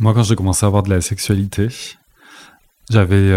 Moi, 0.00 0.14
quand 0.14 0.22
j'ai 0.22 0.34
commencé 0.34 0.64
à 0.64 0.68
avoir 0.68 0.82
de 0.82 0.90
la 0.90 1.00
sexualité, 1.00 1.68
j'avais 2.90 3.32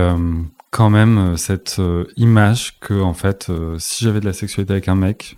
quand 0.71 0.89
même 0.89 1.38
cette 1.38 1.82
image 2.17 2.79
que, 2.79 3.01
en 3.01 3.13
fait, 3.13 3.51
si 3.78 4.05
j'avais 4.05 4.21
de 4.21 4.25
la 4.25 4.33
sexualité 4.33 4.73
avec 4.73 4.87
un 4.87 4.95
mec, 4.95 5.37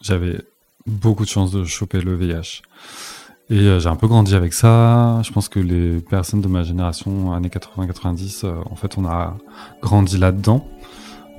j'avais 0.00 0.40
beaucoup 0.86 1.24
de 1.24 1.28
chances 1.28 1.52
de 1.52 1.64
choper 1.64 2.00
le 2.00 2.14
VIH. 2.14 2.62
Et 3.50 3.58
euh, 3.58 3.78
j'ai 3.78 3.88
un 3.88 3.96
peu 3.96 4.06
grandi 4.06 4.34
avec 4.34 4.54
ça. 4.54 5.20
Je 5.22 5.30
pense 5.30 5.48
que 5.48 5.60
les 5.60 6.00
personnes 6.00 6.40
de 6.40 6.48
ma 6.48 6.62
génération, 6.62 7.32
années 7.32 7.48
80-90, 7.48 8.44
euh, 8.44 8.54
en 8.70 8.76
fait, 8.76 8.96
on 8.96 9.04
a 9.04 9.36
grandi 9.82 10.16
là-dedans. 10.16 10.66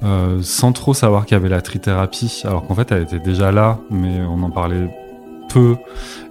Euh, 0.03 0.41
sans 0.41 0.71
trop 0.71 0.93
savoir 0.93 1.25
qu'il 1.25 1.35
y 1.35 1.39
avait 1.39 1.49
la 1.49 1.61
trithérapie, 1.61 2.41
alors 2.43 2.67
qu'en 2.67 2.75
fait 2.75 2.91
elle 2.91 3.03
était 3.03 3.19
déjà 3.19 3.53
là, 3.53 3.79
mais 3.89 4.19
on 4.23 4.43
en 4.43 4.51
parlait 4.51 4.93
peu. 5.55 5.75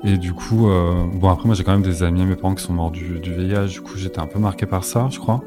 Et 0.04 0.18
du 0.18 0.32
coup, 0.34 0.68
bon 1.14 1.30
après 1.30 1.46
moi 1.46 1.54
j'ai 1.54 1.64
quand 1.64 1.72
même 1.72 1.82
des 1.82 2.02
amis, 2.02 2.24
mes 2.26 2.36
parents 2.36 2.54
qui 2.54 2.62
sont 2.62 2.74
morts 2.74 2.90
du, 2.90 3.20
du 3.20 3.32
VIH, 3.32 3.68
du 3.68 3.80
coup 3.80 3.96
j'étais 3.96 4.20
un 4.20 4.26
peu 4.26 4.38
marqué 4.38 4.66
par 4.66 4.84
ça, 4.84 5.08
je 5.10 5.18
crois. 5.18 5.42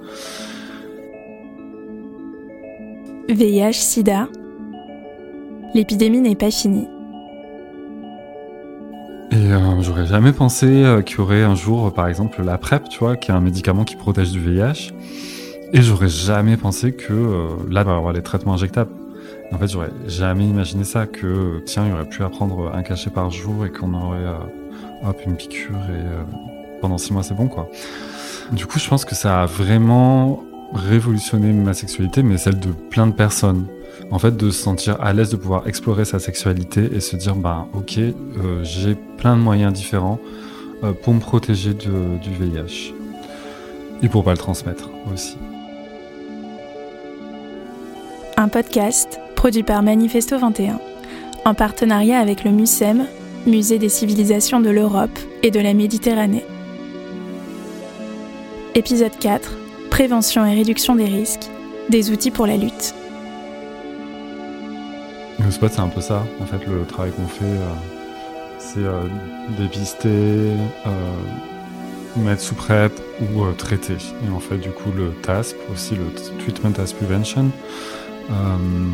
VIH, 3.29 3.73
SIDA. 3.73 4.27
L'épidémie 5.73 6.21
n'est 6.21 6.35
pas 6.35 6.49
finie. 6.49 6.87
Et 9.31 9.35
euh, 9.35 9.81
j'aurais 9.81 10.05
jamais 10.05 10.31
pensé 10.31 10.65
euh, 10.65 11.01
qu'il 11.01 11.17
y 11.17 11.21
aurait 11.21 11.43
un 11.43 11.55
jour, 11.55 11.93
par 11.93 12.07
exemple, 12.07 12.41
la 12.41 12.57
PrEP, 12.57 12.87
tu 12.89 12.99
vois, 12.99 13.17
qui 13.17 13.31
est 13.31 13.33
un 13.33 13.41
médicament 13.41 13.83
qui 13.83 13.95
protège 13.95 14.31
du 14.31 14.39
VIH. 14.39 14.93
Et 15.73 15.81
j'aurais 15.81 16.07
jamais 16.07 16.55
pensé 16.55 16.93
que 16.93 17.11
euh, 17.11 17.47
là, 17.69 17.81
il 17.81 17.87
va 17.87 17.95
avoir 17.95 18.13
les 18.13 18.23
traitements 18.23 18.53
injectables. 18.53 18.91
En 19.51 19.57
fait, 19.57 19.67
j'aurais 19.67 19.91
jamais 20.07 20.45
imaginé 20.45 20.83
ça, 20.83 21.07
que 21.07 21.61
tiens, 21.65 21.85
il 21.87 21.93
aurait 21.93 22.09
pu 22.09 22.23
à 22.23 22.29
prendre 22.29 22.71
un 22.73 22.83
cachet 22.83 23.09
par 23.09 23.31
jour 23.31 23.65
et 23.65 23.71
qu'on 23.71 23.93
aurait 23.93 24.25
hop, 25.05 25.21
une 25.25 25.35
piqûre 25.35 25.77
et 25.89 26.81
pendant 26.81 26.97
six 26.97 27.13
mois, 27.13 27.23
c'est 27.23 27.33
bon, 27.33 27.47
quoi. 27.47 27.69
Du 28.51 28.65
coup, 28.65 28.77
je 28.79 28.87
pense 28.87 29.05
que 29.05 29.15
ça 29.15 29.43
a 29.43 29.45
vraiment 29.45 30.43
révolutionné 30.73 31.53
ma 31.53 31.73
sexualité, 31.73 32.23
mais 32.23 32.37
celle 32.37 32.59
de 32.59 32.71
plein 32.71 33.07
de 33.07 33.13
personnes 33.13 33.67
en 34.11 34.19
fait, 34.19 34.35
de 34.35 34.51
se 34.51 34.61
sentir 34.61 34.99
à 35.01 35.13
l'aise 35.13 35.29
de 35.29 35.37
pouvoir 35.37 35.67
explorer 35.67 36.05
sa 36.05 36.19
sexualité 36.19 36.89
et 36.93 36.99
se 36.99 37.15
dire, 37.15 37.35
bah, 37.35 37.67
ok, 37.73 37.97
euh, 37.97 38.13
j'ai 38.63 38.95
plein 39.17 39.35
de 39.35 39.41
moyens 39.41 39.73
différents 39.73 40.19
euh, 40.83 40.93
pour 40.93 41.13
me 41.13 41.19
protéger 41.19 41.73
du 41.73 41.89
VIH 41.89 42.93
et 44.03 44.09
pour 44.09 44.23
pas 44.23 44.31
le 44.31 44.37
transmettre 44.37 44.89
aussi. 45.13 45.37
Un 48.37 48.47
podcast 48.47 49.19
produit 49.37 49.61
par 49.61 49.83
Manifesto 49.83 50.39
21 50.39 50.79
en 51.45 51.53
partenariat 51.53 52.19
avec 52.19 52.43
le 52.43 52.51
MUSEM, 52.51 53.05
Musée 53.45 53.77
des 53.77 53.87
civilisations 53.87 54.59
de 54.59 54.69
l'Europe 54.69 55.17
et 55.43 55.51
de 55.51 55.59
la 55.59 55.73
Méditerranée. 55.73 56.43
Épisode 58.75 59.17
4 59.17 59.51
Prévention 59.91 60.43
et 60.43 60.55
réduction 60.55 60.95
des 60.95 61.05
risques, 61.05 61.45
des 61.87 62.11
outils 62.11 62.31
pour 62.31 62.47
la 62.47 62.57
lutte. 62.57 62.95
Le 65.39 65.51
spot, 65.51 65.71
c'est 65.71 65.81
un 65.81 65.87
peu 65.87 66.01
ça. 66.01 66.25
En 66.41 66.45
fait, 66.45 66.65
le 66.65 66.83
travail 66.85 67.11
qu'on 67.11 67.27
fait, 67.27 67.45
euh, 67.45 67.73
c'est 68.57 68.79
euh, 68.79 69.03
dépister, 69.57 70.09
euh, 70.09 70.89
mettre 72.17 72.41
sous 72.41 72.55
PrEP 72.55 72.91
ou 73.21 73.45
traiter. 73.53 73.97
Et 74.25 74.31
en 74.35 74.39
fait, 74.39 74.57
du 74.57 74.71
coup, 74.71 74.91
le 74.95 75.11
TASP, 75.21 75.55
aussi 75.71 75.95
le 75.95 76.05
Treatment 76.39 76.73
as 76.83 76.91
Prevention, 76.91 77.51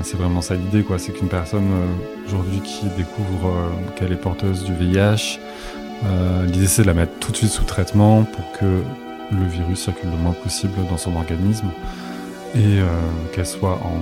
c'est 0.03 0.17
vraiment 0.17 0.41
ça 0.41 0.55
l'idée, 0.55 0.83
quoi. 0.83 0.99
C'est 0.99 1.11
qu'une 1.11 1.29
personne 1.29 1.69
aujourd'hui 2.27 2.61
qui 2.61 2.85
découvre 2.97 3.53
qu'elle 3.95 4.11
est 4.11 4.21
porteuse 4.21 4.63
du 4.63 4.73
VIH, 4.73 5.39
l'idée 6.45 6.67
c'est 6.67 6.83
de 6.83 6.87
la 6.87 6.93
mettre 6.93 7.13
tout 7.19 7.31
de 7.31 7.37
suite 7.37 7.49
sous 7.49 7.63
traitement 7.63 8.23
pour 8.23 8.51
que 8.59 8.83
le 9.31 9.45
virus 9.47 9.79
circule 9.79 10.11
le 10.11 10.17
moins 10.17 10.33
possible 10.33 10.73
dans 10.89 10.97
son 10.97 11.15
organisme 11.15 11.67
et 12.55 12.79
qu'elle 13.33 13.45
soit 13.47 13.79
en 13.83 14.01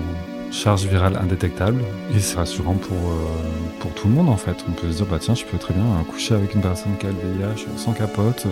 charge 0.51 0.85
virale 0.85 1.17
indétectable 1.17 1.81
et 2.13 2.19
c'est 2.19 2.35
rassurant 2.35 2.75
pour, 2.75 2.97
euh, 2.97 3.79
pour 3.79 3.93
tout 3.93 4.07
le 4.07 4.13
monde 4.13 4.29
en 4.29 4.37
fait. 4.37 4.57
On 4.67 4.71
peut 4.73 4.91
se 4.91 4.97
dire 4.97 5.05
bah 5.05 5.17
tiens 5.19 5.33
je 5.33 5.45
peux 5.45 5.57
très 5.57 5.73
bien 5.73 5.83
coucher 6.09 6.35
avec 6.35 6.53
une 6.53 6.61
personne 6.61 6.97
qui 6.99 7.07
a 7.07 7.09
le 7.09 7.15
VIH 7.15 7.65
sans 7.77 7.93
capote, 7.93 8.45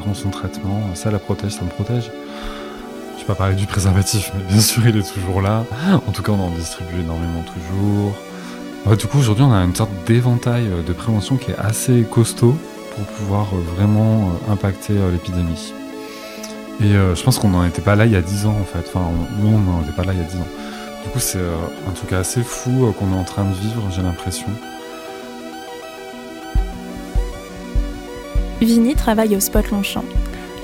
prend 0.00 0.14
son 0.14 0.30
traitement, 0.30 0.80
ça 0.94 1.10
la 1.10 1.18
protège, 1.18 1.52
ça 1.52 1.62
me 1.62 1.68
protège. 1.68 2.10
Vais 3.26 3.34
pas 3.34 3.34
parler 3.34 3.56
du 3.56 3.66
préservatif 3.66 4.30
mais 4.34 4.44
bien 4.44 4.60
sûr 4.60 4.86
il 4.86 4.96
est 4.96 5.14
toujours 5.14 5.42
là. 5.42 5.64
En 6.06 6.12
tout 6.12 6.22
cas 6.22 6.32
on 6.32 6.40
en 6.40 6.50
distribue 6.50 7.00
énormément 7.00 7.42
toujours. 7.42 8.96
du 8.96 9.06
coup 9.06 9.18
aujourd'hui 9.18 9.44
on 9.44 9.52
a 9.52 9.58
une 9.58 9.74
sorte 9.74 9.90
d'éventail 10.06 10.68
de 10.86 10.92
prévention 10.92 11.36
qui 11.36 11.50
est 11.50 11.58
assez 11.58 12.02
costaud 12.10 12.56
pour 12.94 13.04
pouvoir 13.04 13.48
euh, 13.52 13.60
vraiment 13.76 14.30
euh, 14.48 14.52
impacter 14.52 14.94
l'épidémie. 15.12 15.72
Et 16.80 16.92
je 16.92 17.22
pense 17.22 17.38
qu'on 17.38 17.48
n'en 17.48 17.64
était 17.64 17.80
pas 17.80 17.96
là 17.96 18.04
il 18.04 18.12
y 18.12 18.16
a 18.16 18.20
10 18.20 18.46
ans 18.46 18.56
en 18.60 18.64
fait. 18.64 18.84
Enfin, 18.86 19.10
nous, 19.40 19.48
on 19.48 19.58
n'en 19.58 19.82
était 19.82 19.92
pas 19.92 20.04
là 20.04 20.12
il 20.12 20.18
y 20.18 20.22
a 20.22 20.28
10 20.28 20.36
ans. 20.36 20.46
Du 21.06 21.12
coup, 21.12 21.20
c'est 21.20 21.38
euh, 21.38 21.54
un 21.88 21.92
truc 21.92 22.12
assez 22.12 22.42
fou 22.42 22.86
euh, 22.86 22.90
qu'on 22.90 23.12
est 23.12 23.16
en 23.16 23.22
train 23.22 23.44
de 23.44 23.54
vivre, 23.54 23.80
j'ai 23.94 24.02
l'impression. 24.02 24.48
Vini 28.60 28.96
travaille 28.96 29.36
au 29.36 29.40
Spot 29.40 29.70
Longchamp, 29.70 30.02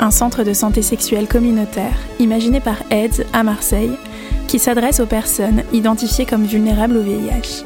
un 0.00 0.10
centre 0.10 0.44
de 0.44 0.52
santé 0.52 0.82
sexuelle 0.82 1.28
communautaire 1.28 1.96
imaginé 2.18 2.60
par 2.60 2.82
AIDS 2.90 3.24
à 3.32 3.42
Marseille, 3.42 3.92
qui 4.48 4.58
s'adresse 4.58 5.00
aux 5.00 5.06
personnes 5.06 5.62
identifiées 5.72 6.26
comme 6.26 6.44
vulnérables 6.44 6.96
au 6.96 7.02
VIH. 7.02 7.64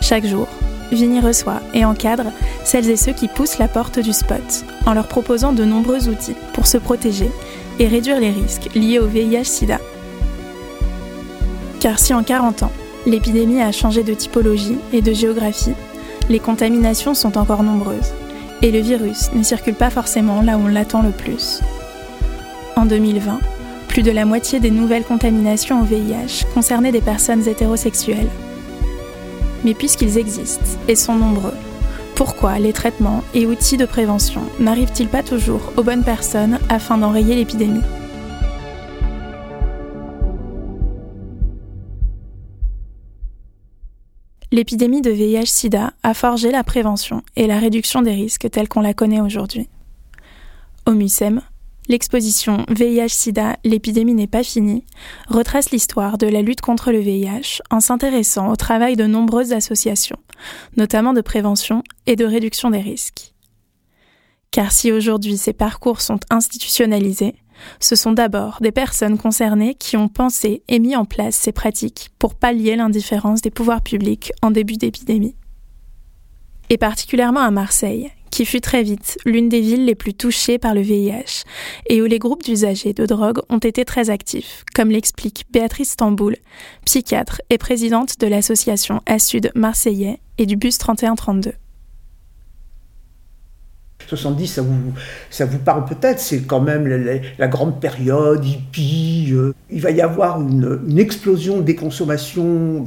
Chaque 0.00 0.26
jour, 0.26 0.48
Vini 0.90 1.20
reçoit 1.20 1.60
et 1.74 1.84
encadre 1.84 2.32
celles 2.64 2.90
et 2.90 2.96
ceux 2.96 3.12
qui 3.12 3.28
poussent 3.28 3.58
la 3.58 3.68
porte 3.68 3.98
du 3.98 4.12
spot 4.12 4.64
en 4.84 4.92
leur 4.92 5.08
proposant 5.08 5.52
de 5.52 5.64
nombreux 5.64 6.08
outils 6.08 6.36
pour 6.52 6.66
se 6.66 6.76
protéger 6.76 7.30
et 7.78 7.86
réduire 7.86 8.20
les 8.20 8.30
risques 8.30 8.68
liés 8.74 8.98
au 8.98 9.06
VIH-Sida. 9.06 9.78
Car 11.80 11.98
si 11.98 12.14
en 12.14 12.22
40 12.22 12.64
ans, 12.64 12.72
l'épidémie 13.06 13.62
a 13.62 13.72
changé 13.72 14.02
de 14.02 14.14
typologie 14.14 14.78
et 14.92 15.02
de 15.02 15.12
géographie, 15.12 15.74
les 16.28 16.38
contaminations 16.38 17.14
sont 17.14 17.38
encore 17.38 17.62
nombreuses 17.62 18.12
et 18.62 18.70
le 18.70 18.78
virus 18.78 19.32
ne 19.34 19.42
circule 19.42 19.74
pas 19.74 19.90
forcément 19.90 20.40
là 20.40 20.56
où 20.56 20.62
on 20.62 20.68
l'attend 20.68 21.02
le 21.02 21.10
plus. 21.10 21.60
En 22.76 22.86
2020, 22.86 23.40
plus 23.88 24.02
de 24.02 24.10
la 24.10 24.24
moitié 24.24 24.60
des 24.60 24.70
nouvelles 24.70 25.04
contaminations 25.04 25.82
au 25.82 25.84
VIH 25.84 26.46
concernaient 26.54 26.92
des 26.92 27.00
personnes 27.00 27.46
hétérosexuelles. 27.46 28.30
Mais 29.64 29.74
puisqu'ils 29.74 30.16
existent 30.16 30.78
et 30.88 30.96
sont 30.96 31.16
nombreux, 31.16 31.54
pourquoi 32.14 32.58
les 32.58 32.72
traitements 32.72 33.22
et 33.34 33.46
outils 33.46 33.76
de 33.76 33.84
prévention 33.84 34.42
n'arrivent-ils 34.60 35.08
pas 35.08 35.22
toujours 35.22 35.72
aux 35.76 35.82
bonnes 35.82 36.04
personnes 36.04 36.58
afin 36.68 36.98
d'enrayer 36.98 37.34
l'épidémie? 37.34 37.82
L'épidémie 44.52 45.00
de 45.00 45.10
VIH-Sida 45.10 45.94
a 46.02 46.14
forgé 46.14 46.52
la 46.52 46.62
prévention 46.62 47.22
et 47.36 47.46
la 47.46 47.58
réduction 47.58 48.02
des 48.02 48.12
risques 48.12 48.50
tels 48.50 48.68
qu'on 48.68 48.82
la 48.82 48.94
connaît 48.94 49.22
aujourd'hui. 49.22 49.68
Au 50.86 50.92
MUSEM, 50.92 51.40
l'exposition 51.88 52.66
VIH-Sida, 52.68 53.56
l'épidémie 53.64 54.14
n'est 54.14 54.26
pas 54.26 54.44
finie, 54.44 54.84
retrace 55.26 55.70
l'histoire 55.70 56.18
de 56.18 56.26
la 56.26 56.42
lutte 56.42 56.60
contre 56.60 56.92
le 56.92 56.98
VIH 56.98 57.62
en 57.70 57.80
s'intéressant 57.80 58.50
au 58.50 58.56
travail 58.56 58.94
de 58.94 59.06
nombreuses 59.06 59.52
associations, 59.52 60.18
notamment 60.76 61.14
de 61.14 61.22
prévention 61.22 61.82
et 62.06 62.14
de 62.14 62.26
réduction 62.26 62.68
des 62.68 62.80
risques. 62.80 63.31
Car 64.52 64.70
si 64.70 64.92
aujourd'hui 64.92 65.38
ces 65.38 65.54
parcours 65.54 66.02
sont 66.02 66.20
institutionnalisés, 66.30 67.34
ce 67.80 67.96
sont 67.96 68.12
d'abord 68.12 68.58
des 68.60 68.70
personnes 68.70 69.18
concernées 69.18 69.74
qui 69.74 69.96
ont 69.96 70.08
pensé 70.08 70.62
et 70.68 70.78
mis 70.78 70.94
en 70.94 71.06
place 71.06 71.34
ces 71.34 71.52
pratiques 71.52 72.10
pour 72.18 72.34
pallier 72.34 72.76
l'indifférence 72.76 73.40
des 73.40 73.50
pouvoirs 73.50 73.82
publics 73.82 74.32
en 74.42 74.50
début 74.50 74.76
d'épidémie. 74.76 75.36
Et 76.68 76.76
particulièrement 76.76 77.40
à 77.40 77.50
Marseille, 77.50 78.10
qui 78.30 78.44
fut 78.44 78.60
très 78.60 78.82
vite 78.82 79.18
l'une 79.24 79.48
des 79.48 79.60
villes 79.60 79.86
les 79.86 79.94
plus 79.94 80.14
touchées 80.14 80.58
par 80.58 80.74
le 80.74 80.80
VIH 80.82 81.44
et 81.86 82.02
où 82.02 82.06
les 82.06 82.18
groupes 82.18 82.42
d'usagers 82.42 82.94
de 82.94 83.06
drogue 83.06 83.40
ont 83.48 83.58
été 83.58 83.84
très 83.86 84.10
actifs, 84.10 84.64
comme 84.74 84.90
l'explique 84.90 85.44
Béatrice 85.50 85.96
Tamboul, 85.96 86.36
psychiatre 86.84 87.40
et 87.48 87.58
présidente 87.58 88.18
de 88.20 88.26
l'association 88.26 89.00
Assud 89.06 89.50
marseillais 89.54 90.20
et 90.36 90.46
du 90.46 90.56
bus 90.56 90.76
3132. 90.78 91.52
70, 94.16 94.46
ça 94.46 94.62
vous, 94.62 94.92
ça 95.30 95.46
vous 95.46 95.58
parle 95.58 95.86
peut-être, 95.86 96.20
c'est 96.20 96.40
quand 96.40 96.60
même 96.60 96.86
la, 97.38 97.48
grande 97.48 97.80
période 97.80 98.44
hippie. 98.44 99.30
Euh. 99.32 99.54
il 99.70 99.80
va 99.80 99.90
y 99.90 100.02
avoir 100.02 100.40
une, 100.40 100.98
explosion 100.98 101.60
des 101.60 101.74
consommations 101.74 102.86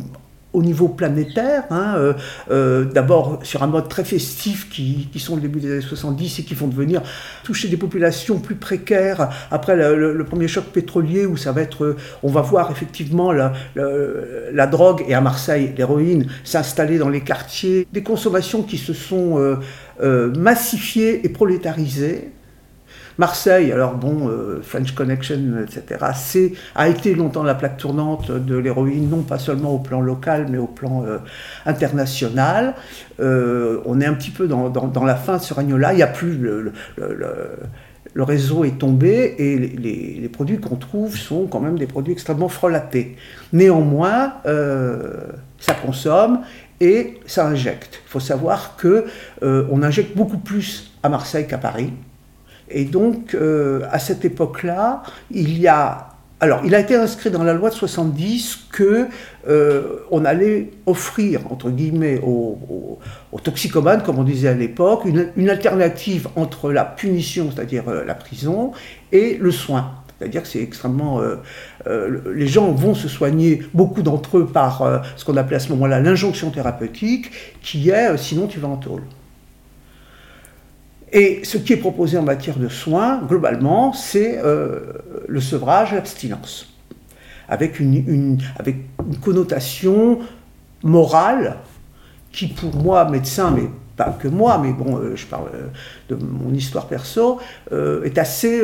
au 0.53 0.61
niveau 0.61 0.87
planétaire, 0.87 1.63
hein, 1.69 1.95
euh, 1.97 2.13
euh, 2.49 2.85
d'abord 2.85 3.39
sur 3.43 3.61
un 3.61 3.67
mode 3.67 3.89
très 3.89 4.05
festif 4.05 4.69
qui, 4.69 5.09
qui, 5.11 5.19
sont 5.19 5.35
le 5.35 5.41
début 5.41 5.59
des 5.59 5.73
années 5.73 5.81
70 5.81 6.39
et 6.39 6.43
qui 6.43 6.53
vont 6.53 6.67
devenir 6.67 7.01
toucher 7.43 7.67
des 7.67 7.75
populations 7.75 8.39
plus 8.39 8.55
précaires 8.55 9.29
après 9.51 9.75
le, 9.75 10.23
premier 10.23 10.47
choc 10.47 10.65
pétrolier 10.65 11.25
où 11.25 11.35
ça 11.35 11.51
va 11.51 11.61
être, 11.61 11.97
on 12.23 12.29
va 12.31 12.41
voir 12.41 12.71
effectivement 12.71 13.33
la, 13.33 13.51
la, 13.75 14.67
drogue 14.67 15.03
et 15.07 15.13
à 15.13 15.19
Marseille 15.19 15.73
l'héroïne 15.77 16.27
s'installer 16.45 16.97
dans 16.97 17.09
les 17.09 17.21
quartiers, 17.21 17.85
des 17.91 18.03
consommations 18.03 18.63
qui 18.63 18.77
se 18.77 18.93
sont 18.93 19.57
massifiées 20.01 21.25
et 21.25 21.29
prolétarisées 21.29 22.31
Marseille, 23.17 23.71
alors 23.71 23.95
bon, 23.95 24.29
French 24.61 24.93
Connection, 24.93 25.39
etc., 25.63 26.03
a 26.75 26.89
été 26.89 27.15
longtemps 27.15 27.43
la 27.43 27.55
plaque 27.55 27.77
tournante 27.77 28.29
de 28.29 28.57
l'héroïne, 28.57 29.09
non 29.09 29.21
pas 29.21 29.39
seulement 29.39 29.73
au 29.73 29.79
plan 29.79 30.01
local, 30.01 30.47
mais 30.49 30.57
au 30.57 30.67
plan 30.67 31.05
international. 31.65 32.75
on 33.19 34.01
est 34.01 34.05
un 34.05 34.13
petit 34.15 34.31
peu 34.31 34.47
dans, 34.47 35.05
la 35.05 35.15
fin 35.15 35.37
de 35.37 35.41
ce 35.41 35.53
règne-là. 35.53 35.93
Il 35.93 35.97
n'y 35.97 36.03
a 36.03 36.07
plus 36.07 36.37
le, 36.37 36.73
réseau 38.23 38.63
est 38.63 38.79
tombé 38.79 39.35
et 39.37 39.57
les, 39.57 40.29
produits 40.29 40.59
qu'on 40.59 40.75
trouve 40.75 41.15
sont 41.15 41.47
quand 41.47 41.59
même 41.59 41.77
des 41.77 41.87
produits 41.87 42.13
extrêmement 42.13 42.49
frelatés. 42.49 43.15
Néanmoins, 43.53 44.33
euh, 44.45 45.13
ça 45.59 45.73
consomme 45.73 46.41
et 46.79 47.19
ça 47.25 47.47
injecte. 47.47 48.01
Il 48.05 48.09
faut 48.09 48.19
savoir 48.19 48.75
que 48.77 49.05
euh, 49.43 49.67
on 49.71 49.83
injecte 49.83 50.15
beaucoup 50.15 50.37
plus 50.37 50.91
à 51.03 51.09
Marseille 51.09 51.47
qu'à 51.47 51.57
Paris. 51.57 51.93
Et 52.69 52.85
donc, 52.85 53.33
euh, 53.33 53.81
à 53.91 53.99
cette 53.99 54.25
époque-là, 54.25 55.03
il 55.31 55.57
y 55.59 55.67
a 55.67 56.09
alors, 56.41 56.61
il 56.65 56.75
a 56.75 56.79
été 56.81 56.95
inscrit 56.95 57.31
dans 57.31 57.43
la 57.43 57.53
loi 57.53 57.69
de 57.69 57.75
70 57.75 58.65
que 58.69 59.07
euh, 59.47 59.99
on 60.11 60.25
allait 60.25 60.71
offrir, 60.85 61.39
entre 61.49 61.69
guillemets, 61.69 62.19
aux, 62.21 62.99
toxicomanes, 63.41 64.03
comme 64.03 64.19
on 64.19 64.23
disait 64.23 64.49
à 64.49 64.53
l'époque, 64.53 65.05
une, 65.05 65.49
alternative 65.49 66.27
entre 66.35 66.73
la 66.73 66.83
punition, 66.83 67.51
c'est-à-dire 67.51 67.85
la 67.89 68.15
prison, 68.15 68.73
et 69.13 69.37
le 69.39 69.49
soin. 69.49 69.93
C'est-à-dire 70.17 70.43
que 70.43 70.47
c'est 70.47 70.61
extrêmement... 70.61 71.21
Euh, 71.21 72.21
les 72.33 72.47
gens 72.47 72.71
vont 72.71 72.95
se 72.95 73.07
soigner, 73.07 73.63
beaucoup 73.73 74.01
d'entre 74.01 74.39
eux, 74.39 74.45
par 74.45 75.03
ce 75.15 75.25
qu'on 75.25 75.37
appelait 75.37 75.57
à 75.57 75.59
ce 75.59 75.69
moment-là 75.69 75.99
l'injonction 75.99 76.51
thérapeutique, 76.51 77.31
qui 77.61 77.89
est 77.89 78.17
sinon 78.17 78.47
tu 78.47 78.59
vas 78.59 78.69
en 78.69 78.77
tôle. 78.77 79.01
Et 81.15 81.45
ce 81.45 81.57
qui 81.57 81.71
est 81.71 81.77
proposé 81.77 82.17
en 82.17 82.23
matière 82.23 82.57
de 82.57 82.67
soins, 82.67 83.21
globalement, 83.25 83.93
c'est 83.93 84.37
euh, 84.43 84.81
le 85.29 85.39
sevrage 85.39 85.93
et 85.93 85.95
l'abstinence, 85.95 86.75
avec 87.47 87.79
une, 87.79 88.37
connotation 89.23 90.19
morale 90.83 91.55
qui, 92.33 92.47
pour 92.47 92.75
moi, 92.75 93.09
médecin, 93.09 93.51
mais 93.51 93.69
pas 93.95 94.09
que 94.19 94.27
moi, 94.27 94.59
mais 94.61 94.73
bon, 94.73 94.97
euh, 94.97 95.15
je 95.15 95.25
parle 95.25 95.47
euh, 95.53 95.67
de 96.09 96.15
mon 96.15 96.53
histoire 96.53 96.87
perso, 96.87 97.39
est 97.71 98.17
assez 98.17 98.61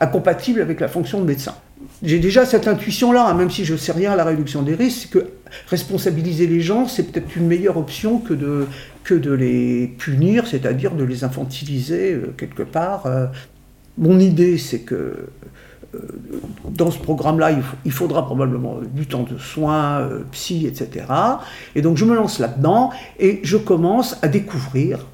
incompatible 0.00 0.60
avec 0.60 0.80
la 0.80 0.88
fonction 0.88 1.20
de 1.20 1.26
médecin. 1.26 1.54
J'ai 2.02 2.18
déjà 2.18 2.46
cette 2.46 2.66
intuition-là, 2.66 3.28
hein, 3.28 3.34
même 3.34 3.50
si 3.50 3.64
je 3.64 3.74
ne 3.74 3.78
sais 3.78 3.92
rien 3.92 4.12
à 4.12 4.16
la 4.16 4.24
réduction 4.24 4.62
des 4.62 4.74
risques, 4.74 5.10
que 5.10 5.26
responsabiliser 5.68 6.46
les 6.46 6.60
gens, 6.60 6.86
c'est 6.88 7.04
peut-être 7.04 7.36
une 7.36 7.46
meilleure 7.46 7.76
option 7.76 8.18
que 8.18 8.32
de, 8.32 8.66
que 9.04 9.14
de 9.14 9.32
les 9.32 9.86
punir, 9.98 10.46
c'est-à-dire 10.46 10.92
de 10.92 11.04
les 11.04 11.24
infantiliser 11.24 12.14
euh, 12.14 12.34
quelque 12.36 12.62
part. 12.62 13.06
Euh. 13.06 13.26
Mon 13.98 14.18
idée, 14.18 14.56
c'est 14.56 14.80
que 14.80 14.94
euh, 15.94 15.98
dans 16.70 16.90
ce 16.90 16.98
programme-là, 16.98 17.50
il, 17.84 17.92
faudra 17.92 18.24
probablement 18.24 18.78
du 18.94 19.06
temps 19.06 19.26
de 19.30 19.36
soins, 19.36 20.08
psy, 20.32 20.66
etc. 20.66 21.06
Et 21.74 21.82
donc 21.82 21.96
je 21.96 22.04
me 22.04 22.14
lance 22.14 22.38
là-dedans 22.38 22.90
et 23.18 23.40
je 23.42 23.56
commence 23.56 24.16
à 24.22 24.28
découvrir 24.28 25.06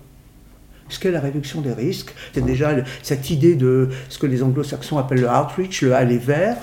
ce 0.88 0.98
qu'est 0.98 1.10
la 1.10 1.20
réduction 1.20 1.60
des 1.60 1.72
risques. 1.72 2.14
C'est 2.32 2.44
déjà 2.44 2.72
cette 3.02 3.30
idée 3.30 3.54
de 3.54 3.88
ce 4.08 4.18
que 4.18 4.26
les 4.26 4.42
anglo-saxons 4.42 4.98
appellent 4.98 5.20
le 5.20 5.28
outreach, 5.28 5.82
le 5.82 5.94
aller 5.94 6.18
vers, 6.18 6.56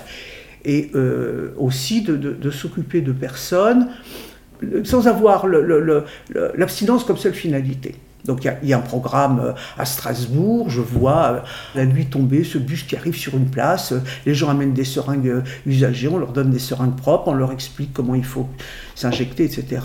et 0.65 0.91
aussi 1.57 2.01
de 2.01 2.51
s'occuper 2.51 3.01
de 3.01 3.11
personnes 3.11 3.89
sans 4.83 5.07
avoir 5.07 5.45
l'abstinence 5.47 7.03
comme 7.03 7.17
seule 7.17 7.33
finalité. 7.33 7.95
Donc 8.25 8.47
il 8.63 8.69
y, 8.69 8.73
a 8.73 8.77
un 8.77 8.81
programme 8.81 9.39
euh, 9.39 9.51
à 9.77 9.83
Strasbourg, 9.83 10.69
je 10.69 10.79
vois 10.79 11.25
euh, 11.25 11.39
la 11.75 11.85
nuit 11.85 12.05
tomber, 12.05 12.45
ce 12.45 12.57
bus 12.57 12.83
qui 12.83 12.95
arrive 12.95 13.17
sur 13.17 13.35
une 13.35 13.49
place, 13.49 13.91
euh, 13.91 13.99
les 14.25 14.33
gens 14.33 14.47
amènent 14.47 14.73
des 14.73 14.85
seringues 14.85 15.43
usagées, 15.65 16.07
on 16.07 16.17
leur 16.17 16.31
donne 16.31 16.49
des 16.49 16.59
seringues 16.59 16.95
propres, 16.95 17.27
on 17.27 17.33
leur 17.33 17.51
explique 17.51 17.91
comment 17.91 18.15
il 18.15 18.23
faut 18.23 18.47
s'injecter, 18.95 19.43
etc. 19.43 19.81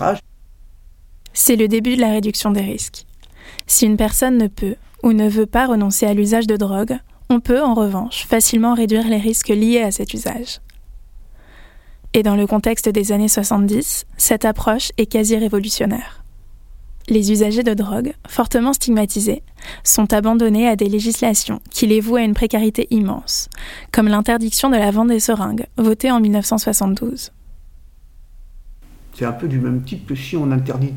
C'est 1.33 1.57
le 1.57 1.67
début 1.67 1.97
de 1.97 2.01
la 2.01 2.11
réduction 2.11 2.51
des 2.51 2.61
risques. 2.61 3.05
Si 3.67 3.85
une 3.85 3.97
personne 3.97 4.37
ne 4.37 4.47
peut 4.47 4.75
ou 5.03 5.13
ne 5.13 5.29
veut 5.29 5.45
pas 5.45 5.67
renoncer 5.67 6.05
à 6.05 6.13
l'usage 6.13 6.47
de 6.47 6.57
drogue, 6.57 6.97
on 7.29 7.39
peut 7.39 7.61
en 7.61 7.73
revanche 7.73 8.25
facilement 8.25 8.73
réduire 8.73 9.07
les 9.07 9.17
risques 9.17 9.49
liés 9.49 9.81
à 9.81 9.91
cet 9.91 10.13
usage. 10.13 10.59
Et 12.13 12.23
dans 12.23 12.35
le 12.35 12.47
contexte 12.47 12.89
des 12.89 13.11
années 13.11 13.27
70, 13.27 14.05
cette 14.17 14.45
approche 14.45 14.91
est 14.97 15.05
quasi 15.05 15.37
révolutionnaire. 15.37 16.23
Les 17.07 17.31
usagers 17.31 17.63
de 17.63 17.73
drogue, 17.73 18.13
fortement 18.27 18.73
stigmatisés, 18.73 19.43
sont 19.83 20.11
abandonnés 20.13 20.67
à 20.67 20.75
des 20.75 20.89
législations 20.89 21.59
qui 21.69 21.87
les 21.87 22.01
vouent 22.01 22.17
à 22.17 22.21
une 22.21 22.33
précarité 22.33 22.87
immense, 22.91 23.49
comme 23.91 24.07
l'interdiction 24.07 24.69
de 24.69 24.77
la 24.77 24.91
vente 24.91 25.09
des 25.09 25.19
seringues, 25.19 25.65
votée 25.77 26.11
en 26.11 26.19
1972. 26.19 27.31
C'est 29.19 29.25
un 29.25 29.33
peu 29.33 29.49
du 29.49 29.59
même 29.59 29.81
type 29.81 30.07
que 30.07 30.15
si 30.15 30.37
on 30.37 30.49
interdit 30.49 30.93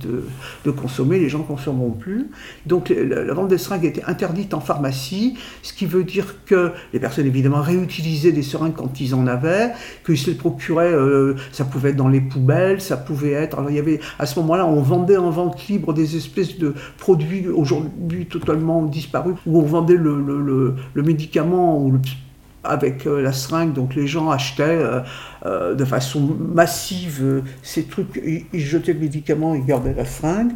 de, 0.64 0.70
consommer, 0.70 1.18
les 1.18 1.28
gens 1.28 1.40
ne 1.40 1.42
consommeront 1.42 1.90
plus. 1.90 2.30
Donc 2.66 2.88
la, 2.88 3.34
vente 3.34 3.48
des 3.48 3.58
seringues 3.58 3.84
était 3.84 4.04
interdite 4.04 4.54
en 4.54 4.60
pharmacie, 4.60 5.36
ce 5.64 5.72
qui 5.72 5.86
veut 5.86 6.04
dire 6.04 6.36
que 6.46 6.70
les 6.92 7.00
personnes 7.00 7.26
évidemment 7.26 7.60
réutilisaient 7.60 8.30
des 8.30 8.44
seringues 8.44 8.74
quand 8.76 9.00
ils 9.00 9.16
en 9.16 9.26
avaient, 9.26 9.72
qu'ils 10.06 10.18
se 10.18 10.30
les 10.30 10.36
procuraient, 10.36 10.92
euh, 10.92 11.34
ça 11.50 11.64
pouvait 11.64 11.90
être 11.90 11.96
dans 11.96 12.06
les 12.06 12.20
poubelles, 12.20 12.80
ça 12.80 12.96
pouvait 12.96 13.32
être... 13.32 13.58
Alors 13.58 13.70
il 13.70 13.76
y 13.76 13.80
avait, 13.80 13.98
à 14.20 14.26
ce 14.26 14.38
moment-là, 14.38 14.66
on 14.66 14.82
vendait 14.82 15.16
en 15.16 15.30
vente 15.30 15.66
libre 15.66 15.92
des 15.92 16.16
espèces 16.16 16.58
de 16.58 16.76
produits 16.98 17.48
aujourd'hui 17.48 18.26
totalement 18.26 18.84
disparus, 18.84 19.34
où 19.46 19.58
on 19.58 19.64
vendait 19.64 19.96
le, 19.96 20.22
le, 20.22 20.76
le 20.94 21.02
médicament 21.02 21.82
ou 21.82 21.90
le 21.90 21.98
avec 22.64 23.06
euh, 23.06 23.20
la 23.20 23.32
seringue, 23.32 23.72
donc 23.72 23.94
les 23.94 24.06
gens 24.06 24.30
achetaient 24.30 24.62
euh, 24.62 25.00
euh, 25.46 25.74
de 25.74 25.84
façon 25.84 26.20
massive 26.20 27.42
ces 27.62 27.84
trucs, 27.84 28.22
ils, 28.52 28.60
jetaient 28.60 28.92
le 28.92 29.00
médicament, 29.00 29.54
ils 29.54 29.64
gardaient 29.64 29.94
la 29.94 30.04
seringue. 30.04 30.52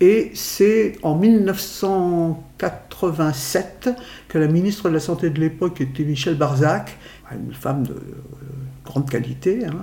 Et 0.00 0.30
c'est 0.34 0.96
en 1.02 1.16
1987 1.16 3.90
que 4.26 4.38
la 4.38 4.46
ministre 4.48 4.88
de 4.88 4.94
la 4.94 5.00
Santé 5.00 5.30
de 5.30 5.38
l'époque 5.38 5.80
était 5.80 6.02
Michel 6.02 6.34
Barzac, 6.34 6.98
une 7.30 7.54
femme 7.54 7.86
de 7.86 7.94
grande 8.84 9.08
qualité, 9.08 9.64
hein, 9.64 9.76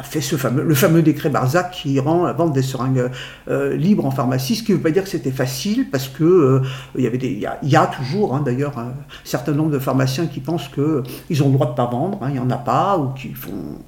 a 0.00 0.02
fait 0.02 0.22
ce 0.22 0.36
fameux, 0.36 0.62
le 0.62 0.74
fameux 0.74 1.02
décret 1.02 1.28
Barzac 1.28 1.72
qui 1.72 2.00
rend 2.00 2.24
la 2.24 2.32
vente 2.32 2.54
des 2.54 2.62
seringues 2.62 3.10
euh, 3.48 3.76
libres 3.76 4.06
en 4.06 4.10
pharmacie, 4.10 4.56
ce 4.56 4.62
qui 4.62 4.72
ne 4.72 4.78
veut 4.78 4.82
pas 4.82 4.90
dire 4.90 5.04
que 5.04 5.10
c'était 5.10 5.30
facile, 5.30 5.90
parce 5.90 6.08
que 6.08 6.24
euh, 6.24 6.62
il 6.96 7.04
y 7.04 7.06
avait 7.06 7.18
des, 7.18 7.28
il 7.62 7.68
y, 7.68 7.76
a, 7.76 7.86
toujours 7.86 8.34
hein, 8.34 8.40
d'ailleurs 8.42 8.78
un 8.78 8.94
certain 9.24 9.52
nombre 9.52 9.70
de 9.70 9.78
pharmaciens 9.78 10.26
qui 10.26 10.40
pensent 10.40 10.68
qu'ils 10.68 11.42
ont 11.42 11.48
le 11.48 11.52
droit 11.52 11.66
de 11.66 11.74
pas 11.74 11.84
vendre, 11.84 12.18
hein, 12.22 12.28
il 12.30 12.32
n'y 12.32 12.38
en 12.38 12.48
a 12.48 12.56
pas, 12.56 12.96
ou 12.96 13.10
qui 13.12 13.34
font, 13.34 13.78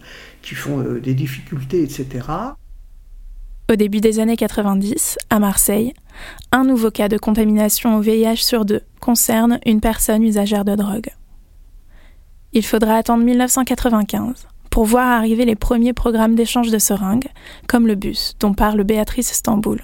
qui 0.42 0.54
font 0.54 0.80
euh, 0.80 1.00
des 1.00 1.14
difficultés, 1.14 1.82
etc. 1.82 2.26
Au 3.70 3.76
début 3.76 4.02
des 4.02 4.20
années 4.20 4.36
90, 4.36 5.16
à 5.30 5.38
Marseille, 5.38 5.94
un 6.50 6.64
nouveau 6.64 6.90
cas 6.90 7.08
de 7.08 7.16
contamination 7.16 7.96
au 7.96 8.02
VIH 8.02 8.36
sur 8.36 8.66
deux 8.66 8.82
concerne 9.00 9.60
une 9.64 9.80
personne 9.80 10.22
usagère 10.22 10.66
de 10.66 10.74
drogue. 10.74 11.08
Il 12.52 12.66
faudra 12.66 12.96
attendre 12.96 13.24
1995 13.24 14.51
pour 14.72 14.86
voir 14.86 15.06
arriver 15.06 15.44
les 15.44 15.54
premiers 15.54 15.92
programmes 15.92 16.34
d'échange 16.34 16.70
de 16.70 16.78
seringues, 16.78 17.28
comme 17.68 17.86
le 17.86 17.94
bus 17.94 18.36
dont 18.40 18.54
parle 18.54 18.82
Béatrice 18.84 19.30
Stamboul. 19.30 19.82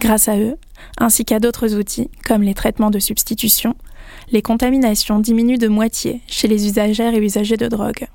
Grâce 0.00 0.26
à 0.26 0.38
eux, 0.38 0.56
ainsi 0.96 1.26
qu'à 1.26 1.38
d'autres 1.38 1.74
outils, 1.74 2.10
comme 2.26 2.40
les 2.40 2.54
traitements 2.54 2.90
de 2.90 2.98
substitution, 2.98 3.74
les 4.32 4.40
contaminations 4.40 5.18
diminuent 5.18 5.58
de 5.58 5.68
moitié 5.68 6.22
chez 6.26 6.48
les 6.48 6.66
usagères 6.66 7.12
et 7.12 7.18
usagers 7.18 7.58
de 7.58 7.68
drogue. 7.68 8.06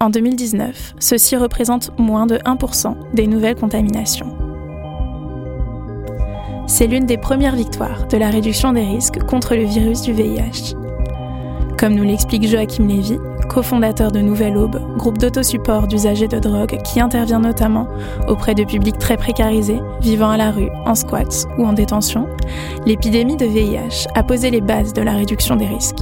En 0.00 0.10
2019, 0.10 0.96
ceci 0.98 1.36
représente 1.36 1.98
moins 1.98 2.26
de 2.26 2.36
1% 2.36 2.94
des 3.14 3.26
nouvelles 3.26 3.56
contaminations. 3.56 4.36
C'est 6.66 6.88
l'une 6.88 7.06
des 7.06 7.16
premières 7.16 7.56
victoires 7.56 8.06
de 8.08 8.18
la 8.18 8.28
réduction 8.28 8.74
des 8.74 8.84
risques 8.84 9.20
contre 9.20 9.54
le 9.54 9.64
virus 9.64 10.02
du 10.02 10.12
VIH. 10.12 10.76
Comme 11.78 11.94
nous 11.94 12.04
l'explique 12.04 12.46
Joachim 12.46 12.86
Lévy, 12.86 13.18
cofondateur 13.48 14.12
de 14.12 14.20
Nouvelle 14.20 14.56
Aube, 14.56 14.80
groupe 14.96 15.18
d'autosupport 15.18 15.86
d'usagers 15.86 16.28
de 16.28 16.38
drogue 16.38 16.78
qui 16.82 17.00
intervient 17.00 17.40
notamment 17.40 17.88
auprès 18.28 18.54
de 18.54 18.64
publics 18.64 18.98
très 18.98 19.16
précarisés, 19.16 19.80
vivant 20.00 20.30
à 20.30 20.36
la 20.36 20.50
rue, 20.50 20.70
en 20.84 20.94
squats 20.94 21.46
ou 21.58 21.64
en 21.64 21.72
détention, 21.72 22.28
l'épidémie 22.84 23.36
de 23.36 23.46
VIH 23.46 24.08
a 24.14 24.22
posé 24.22 24.50
les 24.50 24.60
bases 24.60 24.92
de 24.92 25.02
la 25.02 25.12
réduction 25.12 25.56
des 25.56 25.66
risques. 25.66 26.00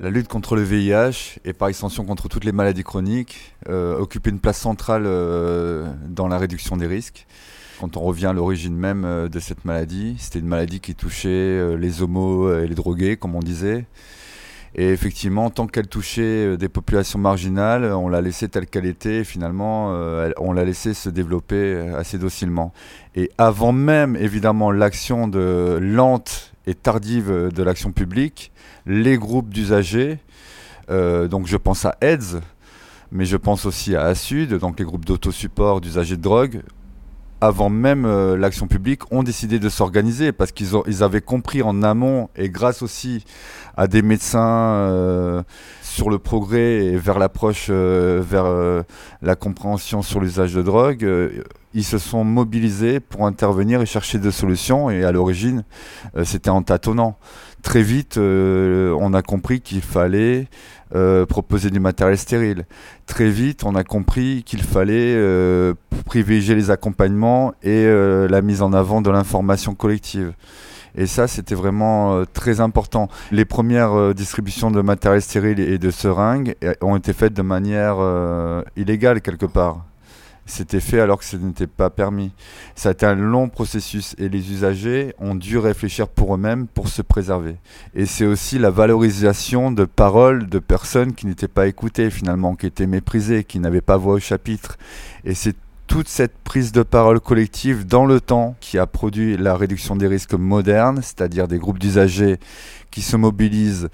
La 0.00 0.08
lutte 0.08 0.28
contre 0.28 0.56
le 0.56 0.62
VIH 0.62 1.40
et 1.44 1.52
par 1.52 1.68
extension 1.68 2.06
contre 2.06 2.28
toutes 2.28 2.44
les 2.44 2.52
maladies 2.52 2.84
chroniques 2.84 3.52
euh, 3.68 3.98
occupe 3.98 4.26
une 4.26 4.40
place 4.40 4.58
centrale 4.58 5.04
euh, 5.04 5.92
dans 6.08 6.26
la 6.26 6.38
réduction 6.38 6.78
des 6.78 6.86
risques. 6.86 7.26
Quand 7.80 7.96
on 7.96 8.00
revient 8.00 8.26
à 8.26 8.34
l'origine 8.34 8.76
même 8.76 9.06
euh, 9.06 9.28
de 9.30 9.40
cette 9.40 9.64
maladie, 9.64 10.16
c'était 10.18 10.40
une 10.40 10.48
maladie 10.48 10.80
qui 10.80 10.94
touchait 10.94 11.28
euh, 11.30 11.76
les 11.76 12.02
homos 12.02 12.52
et 12.54 12.66
les 12.66 12.74
drogués, 12.74 13.16
comme 13.16 13.34
on 13.34 13.40
disait. 13.40 13.86
Et 14.74 14.90
effectivement, 14.90 15.48
tant 15.48 15.66
qu'elle 15.66 15.88
touchait 15.88 16.58
des 16.58 16.68
populations 16.68 17.18
marginales, 17.18 17.86
on 17.86 18.10
l'a 18.10 18.20
laissée 18.20 18.50
telle 18.50 18.66
qu'elle 18.66 18.84
était. 18.84 19.24
Finalement, 19.24 19.92
on 20.38 20.52
l'a 20.52 20.64
laissée 20.64 20.94
se 20.94 21.08
développer 21.08 21.76
assez 21.96 22.18
docilement. 22.18 22.72
Et 23.16 23.32
avant 23.36 23.72
même, 23.72 24.14
évidemment, 24.14 24.70
l'action 24.70 25.26
lente 25.26 26.52
et 26.68 26.74
tardive 26.74 27.50
de 27.52 27.62
l'action 27.64 27.90
publique, 27.90 28.52
les 28.86 29.18
groupes 29.18 29.52
d'usagers, 29.52 30.20
donc 30.88 31.48
je 31.48 31.56
pense 31.56 31.84
à 31.84 31.96
AIDS, 32.00 32.40
mais 33.10 33.24
je 33.24 33.36
pense 33.36 33.66
aussi 33.66 33.96
à 33.96 34.04
ASUD, 34.04 34.54
donc 34.54 34.78
les 34.78 34.84
groupes 34.84 35.04
d'autosupport 35.04 35.80
d'usagers 35.80 36.16
de 36.16 36.22
drogue, 36.22 36.62
avant 37.40 37.70
même 37.70 38.04
euh, 38.04 38.36
l'action 38.36 38.66
publique, 38.66 39.10
ont 39.12 39.22
décidé 39.22 39.58
de 39.58 39.68
s'organiser 39.68 40.32
parce 40.32 40.52
qu'ils 40.52 40.70
ils 40.86 41.02
avaient 41.02 41.20
compris 41.20 41.62
en 41.62 41.82
amont 41.82 42.28
et 42.36 42.50
grâce 42.50 42.82
aussi 42.82 43.24
à 43.76 43.86
des 43.86 44.02
médecins 44.02 44.40
euh, 44.40 45.42
sur 45.82 46.10
le 46.10 46.18
progrès 46.18 46.84
et 46.84 46.96
vers 46.96 47.18
l'approche, 47.18 47.68
euh, 47.70 48.22
vers 48.22 48.84
la 49.22 49.36
compréhension 49.36 50.02
sur 50.02 50.20
l'usage 50.20 50.54
de 50.54 50.62
drogue, 50.62 51.08
ils 51.72 51.84
se 51.84 51.98
sont 51.98 52.24
mobilisés 52.24 53.00
pour 53.00 53.26
intervenir 53.26 53.80
et 53.80 53.86
chercher 53.86 54.18
des 54.18 54.30
solutions. 54.30 54.90
Et 54.90 55.04
à 55.04 55.12
l'origine, 55.12 55.64
c'était 56.24 56.50
en 56.50 56.62
tâtonnant. 56.62 57.18
Très 57.62 57.82
vite, 57.82 58.18
on 58.18 59.14
a 59.14 59.22
compris 59.22 59.60
qu'il 59.60 59.80
fallait 59.80 60.48
euh, 60.94 61.24
proposer 61.24 61.70
du 61.70 61.78
matériel 61.78 62.18
stérile. 62.18 62.66
Très 63.06 63.28
vite, 63.28 63.64
on 63.64 63.74
a 63.76 63.84
compris 63.84 64.42
qu'il 64.44 64.62
fallait 64.62 65.14
euh, 65.14 65.74
privilégier 66.06 66.56
les 66.56 66.70
accompagnements 66.70 67.52
et 67.62 67.84
euh, 67.86 68.26
la 68.28 68.42
mise 68.42 68.60
en 68.60 68.72
avant 68.72 69.00
de 69.00 69.10
l'information 69.10 69.74
collective. 69.74 70.32
Et 70.96 71.06
ça, 71.06 71.28
c'était 71.28 71.54
vraiment 71.54 72.24
très 72.32 72.60
important. 72.60 73.08
Les 73.30 73.44
premières 73.44 74.12
distributions 74.12 74.72
de 74.72 74.80
matériel 74.80 75.22
stérile 75.22 75.60
et 75.60 75.78
de 75.78 75.90
seringues 75.92 76.56
ont 76.80 76.96
été 76.96 77.12
faites 77.12 77.32
de 77.32 77.42
manière 77.42 77.98
illégale 78.76 79.20
quelque 79.20 79.46
part. 79.46 79.84
C'était 80.50 80.80
fait 80.80 81.00
alors 81.00 81.20
que 81.20 81.24
ce 81.24 81.36
n'était 81.36 81.68
pas 81.68 81.90
permis. 81.90 82.32
Ça 82.74 82.88
a 82.88 82.92
été 82.92 83.06
un 83.06 83.14
long 83.14 83.48
processus 83.48 84.16
et 84.18 84.28
les 84.28 84.50
usagers 84.50 85.14
ont 85.18 85.36
dû 85.36 85.58
réfléchir 85.58 86.08
pour 86.08 86.34
eux-mêmes 86.34 86.66
pour 86.66 86.88
se 86.88 87.02
préserver. 87.02 87.56
Et 87.94 88.04
c'est 88.04 88.26
aussi 88.26 88.58
la 88.58 88.70
valorisation 88.70 89.70
de 89.70 89.84
paroles 89.84 90.48
de 90.48 90.58
personnes 90.58 91.14
qui 91.14 91.26
n'étaient 91.26 91.46
pas 91.46 91.68
écoutées 91.68 92.10
finalement, 92.10 92.56
qui 92.56 92.66
étaient 92.66 92.88
méprisées, 92.88 93.44
qui 93.44 93.60
n'avaient 93.60 93.80
pas 93.80 93.96
voix 93.96 94.14
au 94.14 94.18
chapitre. 94.18 94.76
Et 95.24 95.34
c'est 95.34 95.54
toute 95.86 96.08
cette 96.08 96.36
prise 96.38 96.72
de 96.72 96.82
parole 96.82 97.20
collective 97.20 97.86
dans 97.86 98.06
le 98.06 98.20
temps 98.20 98.56
qui 98.60 98.76
a 98.78 98.86
produit 98.86 99.36
la 99.36 99.56
réduction 99.56 99.96
des 99.96 100.06
risques 100.08 100.34
modernes, 100.34 101.00
c'est-à-dire 101.02 101.48
des 101.48 101.58
groupes 101.58 101.78
d'usagers 101.78 102.38
qui 102.90 103.02
se 103.02 103.16
mobilisent 103.16 103.88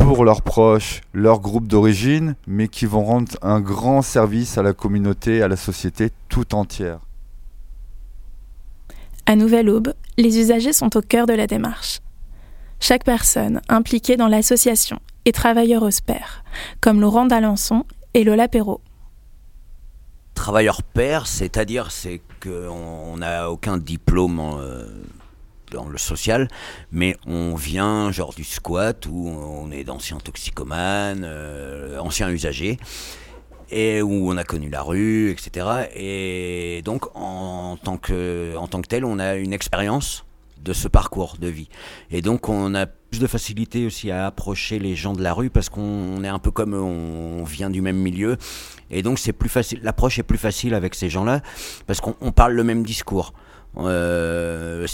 pour 0.00 0.24
leurs 0.24 0.42
proches, 0.42 1.02
leur 1.12 1.40
groupe 1.40 1.68
d'origine, 1.68 2.34
mais 2.46 2.68
qui 2.68 2.86
vont 2.86 3.04
rendre 3.04 3.32
un 3.42 3.60
grand 3.60 4.02
service 4.02 4.58
à 4.58 4.62
la 4.62 4.72
communauté, 4.72 5.42
à 5.42 5.48
la 5.48 5.56
société 5.56 6.10
tout 6.28 6.54
entière. 6.54 6.98
À 9.26 9.36
Nouvelle 9.36 9.70
Aube, 9.70 9.94
les 10.16 10.38
usagers 10.38 10.72
sont 10.72 10.96
au 10.96 11.02
cœur 11.02 11.26
de 11.26 11.32
la 11.32 11.46
démarche. 11.46 12.00
Chaque 12.80 13.04
personne 13.04 13.60
impliquée 13.68 14.16
dans 14.16 14.28
l'association 14.28 14.98
est 15.24 15.32
travailleur 15.32 15.86
père, 16.04 16.42
comme 16.80 17.00
Laurent 17.00 17.26
d'Alençon 17.26 17.84
et 18.14 18.24
Lola 18.24 18.48
Perrault. 18.48 18.80
Travailleur 20.34 20.82
père, 20.82 21.26
c'est-à-dire 21.26 21.90
c'est 21.90 22.22
qu'on 22.42 23.18
n'a 23.18 23.50
aucun 23.50 23.76
diplôme 23.76 24.40
euh, 24.40 24.86
dans 25.70 25.88
le 25.88 25.98
social, 25.98 26.48
mais 26.92 27.16
on 27.26 27.54
vient 27.54 28.10
genre 28.12 28.34
du 28.34 28.44
squat 28.44 29.06
où 29.06 29.28
on 29.28 29.70
est 29.70 29.84
d'anciens 29.84 30.18
toxicomanes, 30.18 31.22
euh, 31.24 31.98
anciens 31.98 32.30
usagers, 32.30 32.78
et 33.70 34.02
où 34.02 34.30
on 34.30 34.36
a 34.36 34.44
connu 34.44 34.68
la 34.68 34.82
rue, 34.82 35.30
etc. 35.30 35.88
Et 35.94 36.82
donc 36.84 37.06
en 37.14 37.76
tant 37.82 37.96
que, 37.96 38.56
en 38.56 38.66
tant 38.66 38.82
que 38.82 38.88
tel, 38.88 39.04
on 39.04 39.18
a 39.18 39.34
une 39.34 39.52
expérience 39.52 40.24
de 40.62 40.72
ce 40.72 40.88
parcours 40.88 41.36
de 41.40 41.48
vie. 41.48 41.68
Et 42.10 42.22
donc 42.22 42.48
on 42.48 42.74
a 42.74 42.86
plus 42.86 43.20
de 43.20 43.26
facilité 43.26 43.86
aussi 43.86 44.10
à 44.10 44.26
approcher 44.26 44.78
les 44.78 44.94
gens 44.94 45.14
de 45.14 45.22
la 45.22 45.32
rue 45.32 45.50
parce 45.50 45.68
qu'on 45.68 46.22
est 46.22 46.28
un 46.28 46.38
peu 46.38 46.50
comme 46.50 46.74
on 46.74 47.44
vient 47.44 47.70
du 47.70 47.80
même 47.80 47.96
milieu. 47.96 48.36
Et 48.90 49.02
donc 49.02 49.18
c'est 49.18 49.32
plus 49.32 49.48
facile, 49.48 49.80
l'approche 49.82 50.18
est 50.18 50.24
plus 50.24 50.38
facile 50.38 50.74
avec 50.74 50.94
ces 50.94 51.08
gens-là 51.08 51.40
parce 51.86 52.00
qu'on 52.00 52.32
parle 52.32 52.52
le 52.52 52.64
même 52.64 52.84
discours. 52.84 53.32
Euh, 53.76 54.84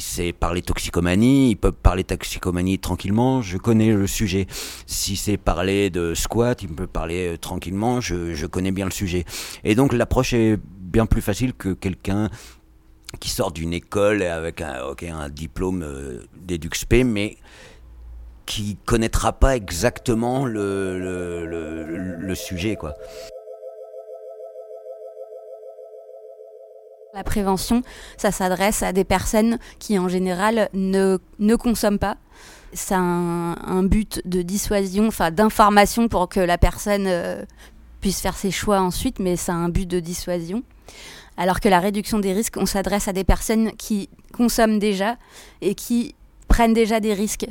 c'est 0.00 0.32
parler 0.32 0.62
toxicomanie, 0.62 1.50
ils 1.50 1.56
peuvent 1.56 1.72
parler 1.72 2.04
toxicomanie 2.04 2.78
tranquillement, 2.78 3.42
je 3.42 3.56
connais 3.56 3.92
le 3.92 4.06
sujet. 4.06 4.46
Si 4.86 5.16
c'est 5.16 5.36
parler 5.36 5.90
de 5.90 6.14
squat, 6.14 6.62
ils 6.62 6.68
peuvent 6.68 6.86
parler 6.86 7.34
euh, 7.34 7.36
tranquillement, 7.38 8.00
je, 8.00 8.46
connais 8.46 8.70
bien 8.70 8.84
le 8.84 8.90
sujet. 8.90 9.24
Et 9.64 9.74
donc 9.74 9.92
l'approche 9.92 10.32
est 10.34 10.58
bien 10.62 11.06
plus 11.06 11.22
facile 11.22 11.54
que 11.54 11.70
quelqu'un 11.72 12.28
qui 13.20 13.30
sort 13.30 13.52
d'une 13.52 13.72
école 13.72 14.22
avec 14.22 14.60
un, 14.60 14.94
un 15.02 15.28
diplôme 15.30 15.82
euh, 15.82 16.22
d'EduxP, 16.36 17.04
mais 17.04 17.36
qui 18.44 18.76
connaîtra 18.84 19.32
pas 19.32 19.56
exactement 19.56 20.46
le, 20.46 20.98
le, 20.98 22.16
le 22.16 22.34
sujet, 22.34 22.76
quoi. 22.76 22.94
La 27.14 27.24
prévention, 27.24 27.82
ça 28.18 28.30
s'adresse 28.30 28.82
à 28.82 28.92
des 28.92 29.04
personnes 29.04 29.58
qui 29.78 29.98
en 29.98 30.08
général 30.08 30.68
ne, 30.74 31.16
ne 31.38 31.56
consomment 31.56 31.98
pas. 31.98 32.18
C'est 32.74 32.94
un, 32.94 33.82
but 33.82 34.20
de 34.26 34.42
dissuasion, 34.42 35.06
enfin 35.06 35.30
d'information 35.30 36.08
pour 36.08 36.28
que 36.28 36.38
la 36.38 36.58
personne 36.58 37.06
euh, 37.06 37.42
puisse 38.02 38.20
faire 38.20 38.36
ses 38.36 38.50
choix 38.50 38.80
ensuite, 38.80 39.20
mais 39.20 39.36
c'est 39.36 39.52
un 39.52 39.70
but 39.70 39.88
de 39.88 40.00
dissuasion. 40.00 40.62
Alors 41.38 41.60
que 41.60 41.70
la 41.70 41.80
réduction 41.80 42.18
des 42.18 42.34
risques, 42.34 42.58
on 42.58 42.66
s'adresse 42.66 43.08
à 43.08 43.14
des 43.14 43.24
personnes 43.24 43.72
qui 43.72 44.10
consomment 44.34 44.78
déjà 44.78 45.16
et 45.62 45.74
qui 45.74 46.14
prennent 46.46 46.74
déjà 46.74 47.00
des 47.00 47.14
risques. 47.14 47.46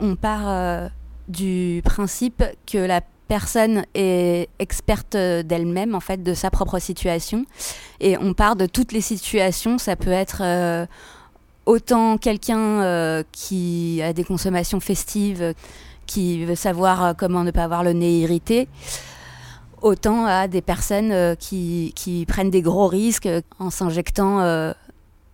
On 0.00 0.16
part 0.16 0.48
euh, 0.48 0.88
du 1.28 1.80
principe 1.82 2.44
que 2.70 2.78
la 2.78 3.00
personne 3.28 3.84
est 3.94 4.48
experte 4.58 5.16
d'elle-même, 5.16 5.94
en 5.94 6.00
fait, 6.00 6.22
de 6.22 6.34
sa 6.34 6.50
propre 6.50 6.78
situation. 6.78 7.44
Et 8.00 8.16
on 8.18 8.34
part 8.34 8.56
de 8.56 8.66
toutes 8.66 8.92
les 8.92 9.00
situations. 9.00 9.78
Ça 9.78 9.94
peut 9.94 10.10
être 10.10 10.38
euh, 10.42 10.86
autant 11.66 12.18
quelqu'un 12.18 12.58
euh, 12.58 13.22
qui 13.30 14.00
a 14.02 14.12
des 14.12 14.24
consommations 14.24 14.80
festives, 14.80 15.54
qui 16.06 16.44
veut 16.44 16.54
savoir 16.54 17.04
euh, 17.04 17.12
comment 17.16 17.44
ne 17.44 17.50
pas 17.50 17.64
avoir 17.64 17.84
le 17.84 17.92
nez 17.92 18.20
irrité, 18.20 18.66
autant 19.82 20.26
à 20.26 20.48
des 20.48 20.62
personnes 20.62 21.36
qui, 21.36 21.92
qui, 21.94 22.26
prennent 22.26 22.50
des 22.50 22.62
gros 22.62 22.88
risques 22.88 23.28
en 23.60 23.70
s'injectant 23.70 24.72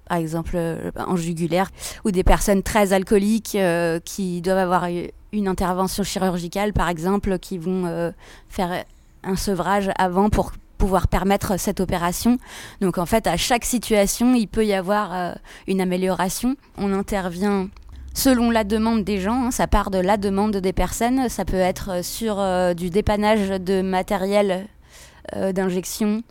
par 0.08 0.18
exemple 0.18 0.58
en 0.96 1.16
jugulaire, 1.16 1.70
ou 2.04 2.10
des 2.10 2.24
personnes 2.24 2.62
très 2.62 2.92
alcooliques 2.92 3.56
qui 4.04 4.40
doivent 4.42 4.58
avoir 4.58 4.86
une 5.34 5.48
intervention 5.48 6.02
chirurgicale, 6.02 6.72
par 6.72 6.88
exemple, 6.88 7.38
qui 7.38 7.58
vont 7.58 7.86
euh, 7.86 8.10
faire 8.48 8.84
un 9.22 9.36
sevrage 9.36 9.90
avant 9.98 10.30
pour 10.30 10.52
pouvoir 10.78 11.08
permettre 11.08 11.58
cette 11.58 11.80
opération. 11.80 12.38
Donc 12.80 12.98
en 12.98 13.06
fait, 13.06 13.26
à 13.26 13.36
chaque 13.36 13.64
situation, 13.64 14.34
il 14.34 14.46
peut 14.46 14.64
y 14.64 14.74
avoir 14.74 15.14
euh, 15.14 15.32
une 15.66 15.80
amélioration. 15.80 16.56
On 16.78 16.92
intervient 16.92 17.68
selon 18.14 18.50
la 18.50 18.64
demande 18.64 19.02
des 19.02 19.18
gens, 19.18 19.46
hein. 19.46 19.50
ça 19.50 19.66
part 19.66 19.90
de 19.90 19.98
la 19.98 20.16
demande 20.16 20.56
des 20.56 20.72
personnes, 20.72 21.28
ça 21.28 21.44
peut 21.44 21.56
être 21.56 22.04
sur 22.04 22.38
euh, 22.38 22.72
du 22.72 22.90
dépannage 22.90 23.48
de 23.48 23.82
matériel 23.82 24.66
d'injection. 25.52 26.22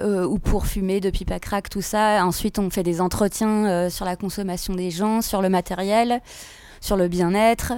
Ou 0.00 0.38
pour 0.38 0.66
fumer 0.66 1.00
de 1.00 1.10
pipe 1.10 1.30
à 1.30 1.38
crack, 1.38 1.68
tout 1.68 1.82
ça. 1.82 2.24
Ensuite, 2.24 2.58
on 2.58 2.70
fait 2.70 2.82
des 2.82 3.00
entretiens 3.00 3.90
sur 3.90 4.04
la 4.04 4.16
consommation 4.16 4.74
des 4.74 4.90
gens, 4.90 5.20
sur 5.20 5.42
le 5.42 5.48
matériel, 5.48 6.20
sur 6.80 6.96
le 6.96 7.08
bien-être. 7.08 7.74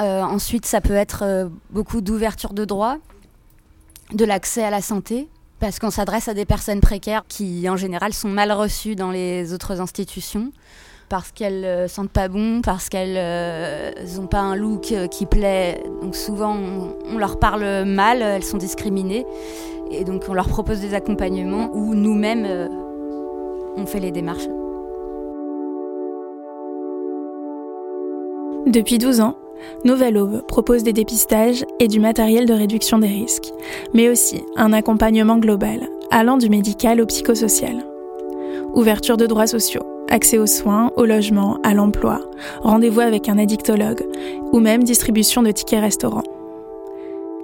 Euh, 0.00 0.22
ensuite, 0.22 0.66
ça 0.66 0.80
peut 0.80 0.94
être 0.94 1.22
euh, 1.22 1.48
beaucoup 1.70 2.00
d'ouverture 2.00 2.52
de 2.52 2.64
droits, 2.64 2.98
de 4.12 4.24
l'accès 4.24 4.64
à 4.64 4.70
la 4.70 4.80
santé, 4.80 5.28
parce 5.60 5.78
qu'on 5.78 5.90
s'adresse 5.90 6.28
à 6.28 6.34
des 6.34 6.44
personnes 6.44 6.80
précaires 6.80 7.22
qui, 7.28 7.68
en 7.68 7.76
général, 7.76 8.12
sont 8.12 8.28
mal 8.28 8.50
reçues 8.50 8.96
dans 8.96 9.10
les 9.10 9.52
autres 9.52 9.80
institutions, 9.80 10.52
parce 11.08 11.30
qu'elles 11.30 11.64
euh, 11.64 11.86
sentent 11.86 12.10
pas 12.10 12.26
bon, 12.28 12.60
parce 12.60 12.88
qu'elles 12.88 13.94
n'ont 14.16 14.26
pas 14.26 14.40
un 14.40 14.56
look 14.56 14.92
qui 15.10 15.26
plaît. 15.26 15.80
Donc 16.02 16.16
souvent, 16.16 16.56
on, 16.56 17.16
leur 17.16 17.38
parle 17.38 17.84
mal, 17.84 18.20
elles 18.20 18.44
sont 18.44 18.58
discriminées, 18.58 19.24
et 19.98 20.04
donc 20.04 20.24
on 20.28 20.34
leur 20.34 20.48
propose 20.48 20.80
des 20.80 20.94
accompagnements 20.94 21.70
où 21.74 21.94
nous-mêmes, 21.94 22.46
on 23.76 23.86
fait 23.86 24.00
les 24.00 24.10
démarches. 24.10 24.48
Depuis 28.66 28.98
12 28.98 29.20
ans, 29.20 29.36
Nouvelle 29.84 30.16
Aube 30.16 30.42
propose 30.46 30.82
des 30.82 30.92
dépistages 30.92 31.64
et 31.80 31.88
du 31.88 32.00
matériel 32.00 32.46
de 32.46 32.54
réduction 32.54 32.98
des 32.98 33.08
risques, 33.08 33.52
mais 33.92 34.08
aussi 34.08 34.42
un 34.56 34.72
accompagnement 34.72 35.38
global, 35.38 35.88
allant 36.10 36.38
du 36.38 36.48
médical 36.48 37.00
au 37.00 37.06
psychosocial. 37.06 37.84
Ouverture 38.74 39.16
de 39.16 39.26
droits 39.26 39.46
sociaux, 39.46 39.84
accès 40.08 40.38
aux 40.38 40.46
soins, 40.46 40.90
au 40.96 41.04
logement, 41.04 41.58
à 41.62 41.74
l'emploi, 41.74 42.20
rendez-vous 42.62 43.00
avec 43.00 43.28
un 43.28 43.38
addictologue 43.38 44.04
ou 44.52 44.60
même 44.60 44.82
distribution 44.82 45.42
de 45.42 45.50
tickets 45.50 45.80
restaurants. 45.80 46.24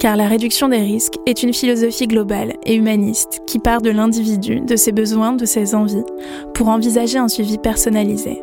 Car 0.01 0.17
la 0.17 0.29
réduction 0.29 0.71
des 0.71 0.79
risques 0.79 1.19
est 1.27 1.43
une 1.43 1.53
philosophie 1.53 2.07
globale 2.07 2.55
et 2.65 2.75
humaniste 2.75 3.43
qui 3.47 3.59
part 3.59 3.83
de 3.83 3.91
l'individu, 3.91 4.61
de 4.61 4.75
ses 4.75 4.93
besoins, 4.93 5.35
de 5.35 5.45
ses 5.45 5.75
envies, 5.75 6.07
pour 6.55 6.69
envisager 6.69 7.19
un 7.19 7.29
suivi 7.29 7.59
personnalisé. 7.59 8.43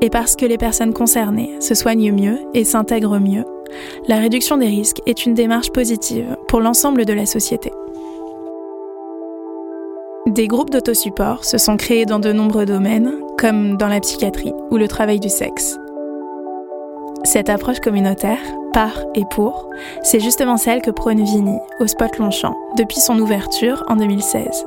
Et 0.00 0.10
parce 0.10 0.34
que 0.34 0.44
les 0.44 0.58
personnes 0.58 0.94
concernées 0.94 1.60
se 1.60 1.76
soignent 1.76 2.10
mieux 2.10 2.40
et 2.54 2.64
s'intègrent 2.64 3.20
mieux, 3.20 3.44
la 4.08 4.16
réduction 4.16 4.56
des 4.56 4.66
risques 4.66 5.00
est 5.06 5.26
une 5.26 5.34
démarche 5.34 5.70
positive 5.70 6.36
pour 6.48 6.60
l'ensemble 6.60 7.04
de 7.04 7.12
la 7.12 7.24
société. 7.24 7.70
Des 10.26 10.48
groupes 10.48 10.70
d'autosupport 10.70 11.44
se 11.44 11.56
sont 11.56 11.76
créés 11.76 12.04
dans 12.04 12.18
de 12.18 12.32
nombreux 12.32 12.66
domaines, 12.66 13.12
comme 13.38 13.76
dans 13.76 13.88
la 13.88 14.00
psychiatrie 14.00 14.52
ou 14.72 14.76
le 14.76 14.88
travail 14.88 15.20
du 15.20 15.28
sexe. 15.28 15.78
Cette 17.24 17.48
approche 17.48 17.78
communautaire, 17.78 18.40
par 18.72 18.90
et 19.14 19.24
pour, 19.30 19.70
c'est 20.02 20.18
justement 20.18 20.56
celle 20.56 20.82
que 20.82 20.90
prône 20.90 21.22
Vini 21.22 21.56
au 21.78 21.86
Spot 21.86 22.18
Longchamp 22.18 22.56
depuis 22.76 22.98
son 22.98 23.16
ouverture 23.20 23.84
en 23.86 23.94
2016. 23.94 24.66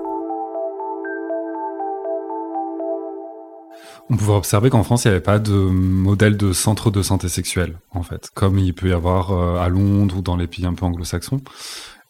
On 4.10 4.16
pouvait 4.16 4.34
observer 4.34 4.70
qu'en 4.70 4.84
France, 4.84 5.04
il 5.04 5.10
n'y 5.10 5.16
avait 5.16 5.24
pas 5.24 5.40
de 5.40 5.52
modèle 5.52 6.38
de 6.38 6.54
centre 6.54 6.92
de 6.92 7.02
santé 7.02 7.28
sexuelle, 7.28 7.78
en 7.92 8.04
fait, 8.04 8.30
comme 8.34 8.58
il 8.58 8.74
peut 8.74 8.90
y 8.90 8.94
avoir 8.94 9.32
euh, 9.32 9.58
à 9.58 9.68
Londres 9.68 10.18
ou 10.20 10.22
dans 10.22 10.38
les 10.38 10.48
pays 10.48 10.66
un 10.66 10.76
peu 10.76 10.86
anglo-saxons. 10.86 11.42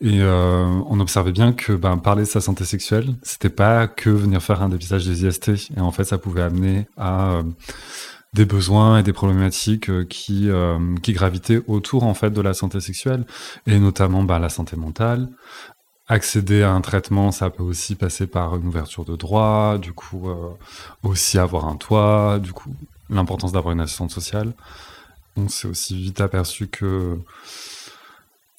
Et 0.01 0.19
euh, 0.21 0.65
on 0.89 0.99
observait 0.99 1.31
bien 1.31 1.53
que 1.53 1.71
ben, 1.71 1.97
parler 1.97 2.23
de 2.23 2.27
sa 2.27 2.41
santé 2.41 2.65
sexuelle, 2.65 3.15
c'était 3.23 3.49
pas 3.49 3.87
que 3.87 4.09
venir 4.09 4.43
faire 4.43 4.61
un 4.61 4.69
dépistage 4.69 5.07
des 5.07 5.25
IST. 5.25 5.71
Et 5.75 5.79
en 5.79 5.91
fait, 5.91 6.03
ça 6.03 6.17
pouvait 6.17 6.41
amener 6.41 6.85
à 6.97 7.31
euh, 7.31 7.43
des 8.35 8.45
besoins 8.45 8.99
et 8.99 9.03
des 9.03 9.13
problématiques 9.13 9.89
euh, 9.89 10.05
qui, 10.05 10.49
qui 11.01 11.13
gravitaient 11.13 11.61
autour 11.67 12.03
en 12.03 12.13
fait 12.13 12.31
de 12.31 12.41
la 12.41 12.53
santé 12.53 12.79
sexuelle, 12.79 13.25
et 13.65 13.79
notamment 13.79 14.23
ben, 14.23 14.39
la 14.39 14.49
santé 14.49 14.75
mentale. 14.75 15.29
Accéder 16.07 16.61
à 16.61 16.71
un 16.71 16.81
traitement, 16.81 17.31
ça 17.31 17.49
peut 17.49 17.63
aussi 17.63 17.95
passer 17.95 18.27
par 18.27 18.55
une 18.55 18.67
ouverture 18.67 19.05
de 19.05 19.15
droit, 19.15 19.79
du 19.79 19.91
coup 19.91 20.29
aussi 21.01 21.39
avoir 21.39 21.65
un 21.65 21.77
toit, 21.77 22.37
du 22.39 22.53
coup 22.53 22.75
l'importance 23.09 23.51
d'avoir 23.51 23.73
une 23.73 23.79
assistante 23.79 24.11
sociale. 24.11 24.53
On 25.35 25.47
s'est 25.47 25.67
aussi 25.67 25.95
vite 25.95 26.21
aperçu 26.21 26.67
que 26.67 27.17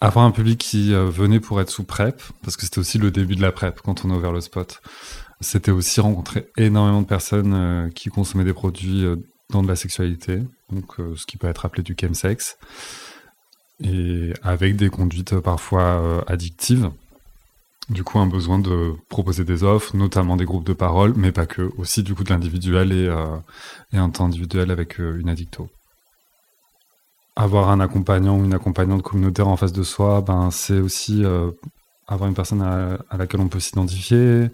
avoir 0.01 0.25
un 0.25 0.31
public 0.31 0.59
qui 0.59 0.93
euh, 0.93 1.09
venait 1.09 1.41
pour 1.41 1.61
être 1.61 1.71
sous 1.71 1.85
PrEP, 1.85 2.21
parce 2.43 2.57
que 2.57 2.65
c'était 2.65 2.79
aussi 2.79 2.99
le 2.99 3.11
début 3.11 3.37
de 3.37 3.43
la 3.43 3.53
PrEP 3.53 3.81
quand 3.83 4.05
on 4.05 4.11
a 4.11 4.15
ouvert 4.15 4.33
le 4.33 4.41
spot. 4.41 4.83
C'était 5.41 5.71
aussi 5.71 6.01
rencontrer 6.01 6.51
énormément 6.57 7.03
de 7.03 7.07
personnes 7.07 7.55
euh, 7.55 7.89
qui 7.91 8.09
consommaient 8.09 8.45
des 8.45 8.53
produits 8.53 9.05
euh, 9.05 9.17
dans 9.51 9.63
de 9.63 9.69
la 9.69 9.77
sexualité, 9.77 10.43
donc 10.71 10.97
ce 10.97 11.27
qui 11.27 11.37
peut 11.37 11.47
être 11.47 11.65
appelé 11.65 11.83
du 11.83 11.97
chemsex, 11.99 12.59
et 13.81 14.33
avec 14.43 14.77
des 14.77 14.91
conduites 14.91 15.39
parfois 15.39 16.25
addictives. 16.27 16.91
Du 17.89 18.03
coup, 18.03 18.19
un 18.19 18.27
besoin 18.27 18.59
de 18.59 18.95
proposer 19.09 19.45
des 19.45 19.63
offres, 19.63 19.97
notamment 19.97 20.37
des 20.37 20.45
groupes 20.45 20.67
de 20.67 20.73
parole, 20.73 21.15
mais 21.17 21.31
pas 21.31 21.47
que, 21.47 21.71
aussi 21.79 22.03
du 22.03 22.15
coup 22.17 22.25
de 22.25 22.31
l'individuel 22.31 22.93
et, 22.93 23.09
et 23.93 23.99
un 23.99 24.11
temps 24.11 24.25
individuel 24.25 24.73
avec 24.73 24.99
une 24.99 25.29
addicto 25.29 25.69
avoir 27.37 27.69
un 27.69 27.81
accompagnant 27.81 28.39
ou 28.39 28.45
une 28.45 28.55
accompagnante 28.55 29.03
communautaire 29.03 29.47
en 29.47 29.57
face 29.57 29.73
de 29.73 29.83
soi, 29.83 30.23
ben, 30.23 30.51
c'est 30.51 30.81
aussi 30.81 31.25
euh, 31.25 31.51
avoir 32.07 32.29
une 32.29 32.35
personne 32.35 32.63
à, 32.63 33.17
laquelle 33.17 33.41
on 33.41 33.49
peut 33.49 33.61
s'identifier, 33.61 34.51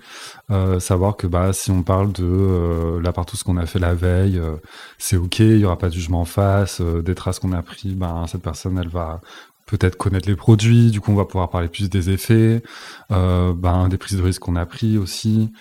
euh, 0.51 0.81
savoir 0.81 1.17
que 1.17 1.27
bah, 1.27 1.53
si 1.53 1.71
on 1.71 1.83
parle 1.83 2.13
de 2.13 2.25
euh, 2.25 3.01
là 3.01 3.13
partout 3.13 3.37
ce 3.37 3.45
qu'on 3.45 3.57
a 3.57 3.67
fait 3.67 3.79
la 3.79 3.95
veille, 3.95 4.39
euh, 4.39 4.57
c'est 4.99 5.17
ok, 5.17 5.41
il 5.41 5.59
y 5.59 5.65
aura 5.65 5.79
pas 5.79 5.89
de 5.89 5.95
jugement 5.95 6.23
en 6.23 6.25
face, 6.25 6.81
des 6.81 7.15
traces 7.15 7.39
qu'on 7.39 7.53
a 7.53 7.63
pris, 7.63 7.95
ben, 7.95 8.27
cette 8.27 8.43
personne 8.43 8.79
elle 8.79 8.89
va 8.89 9.21
peut-être 9.67 9.97
connaître 9.97 10.29
les 10.29 10.37
produits, 10.37 10.91
du 10.91 11.01
coup 11.01 11.13
on 11.13 11.17
va 11.17 11.25
pouvoir 11.25 11.51
parler 11.51 11.69
plus 11.69 11.91
des 11.91 12.11
effets, 12.11 12.63
ben, 13.11 13.89
des 13.89 13.99
prises 13.99 14.19
de 14.19 14.23
risque 14.23 14.43
qu'on 14.43 14.57
a 14.57 14.67
pris 14.67 14.99
aussi. 14.99 15.53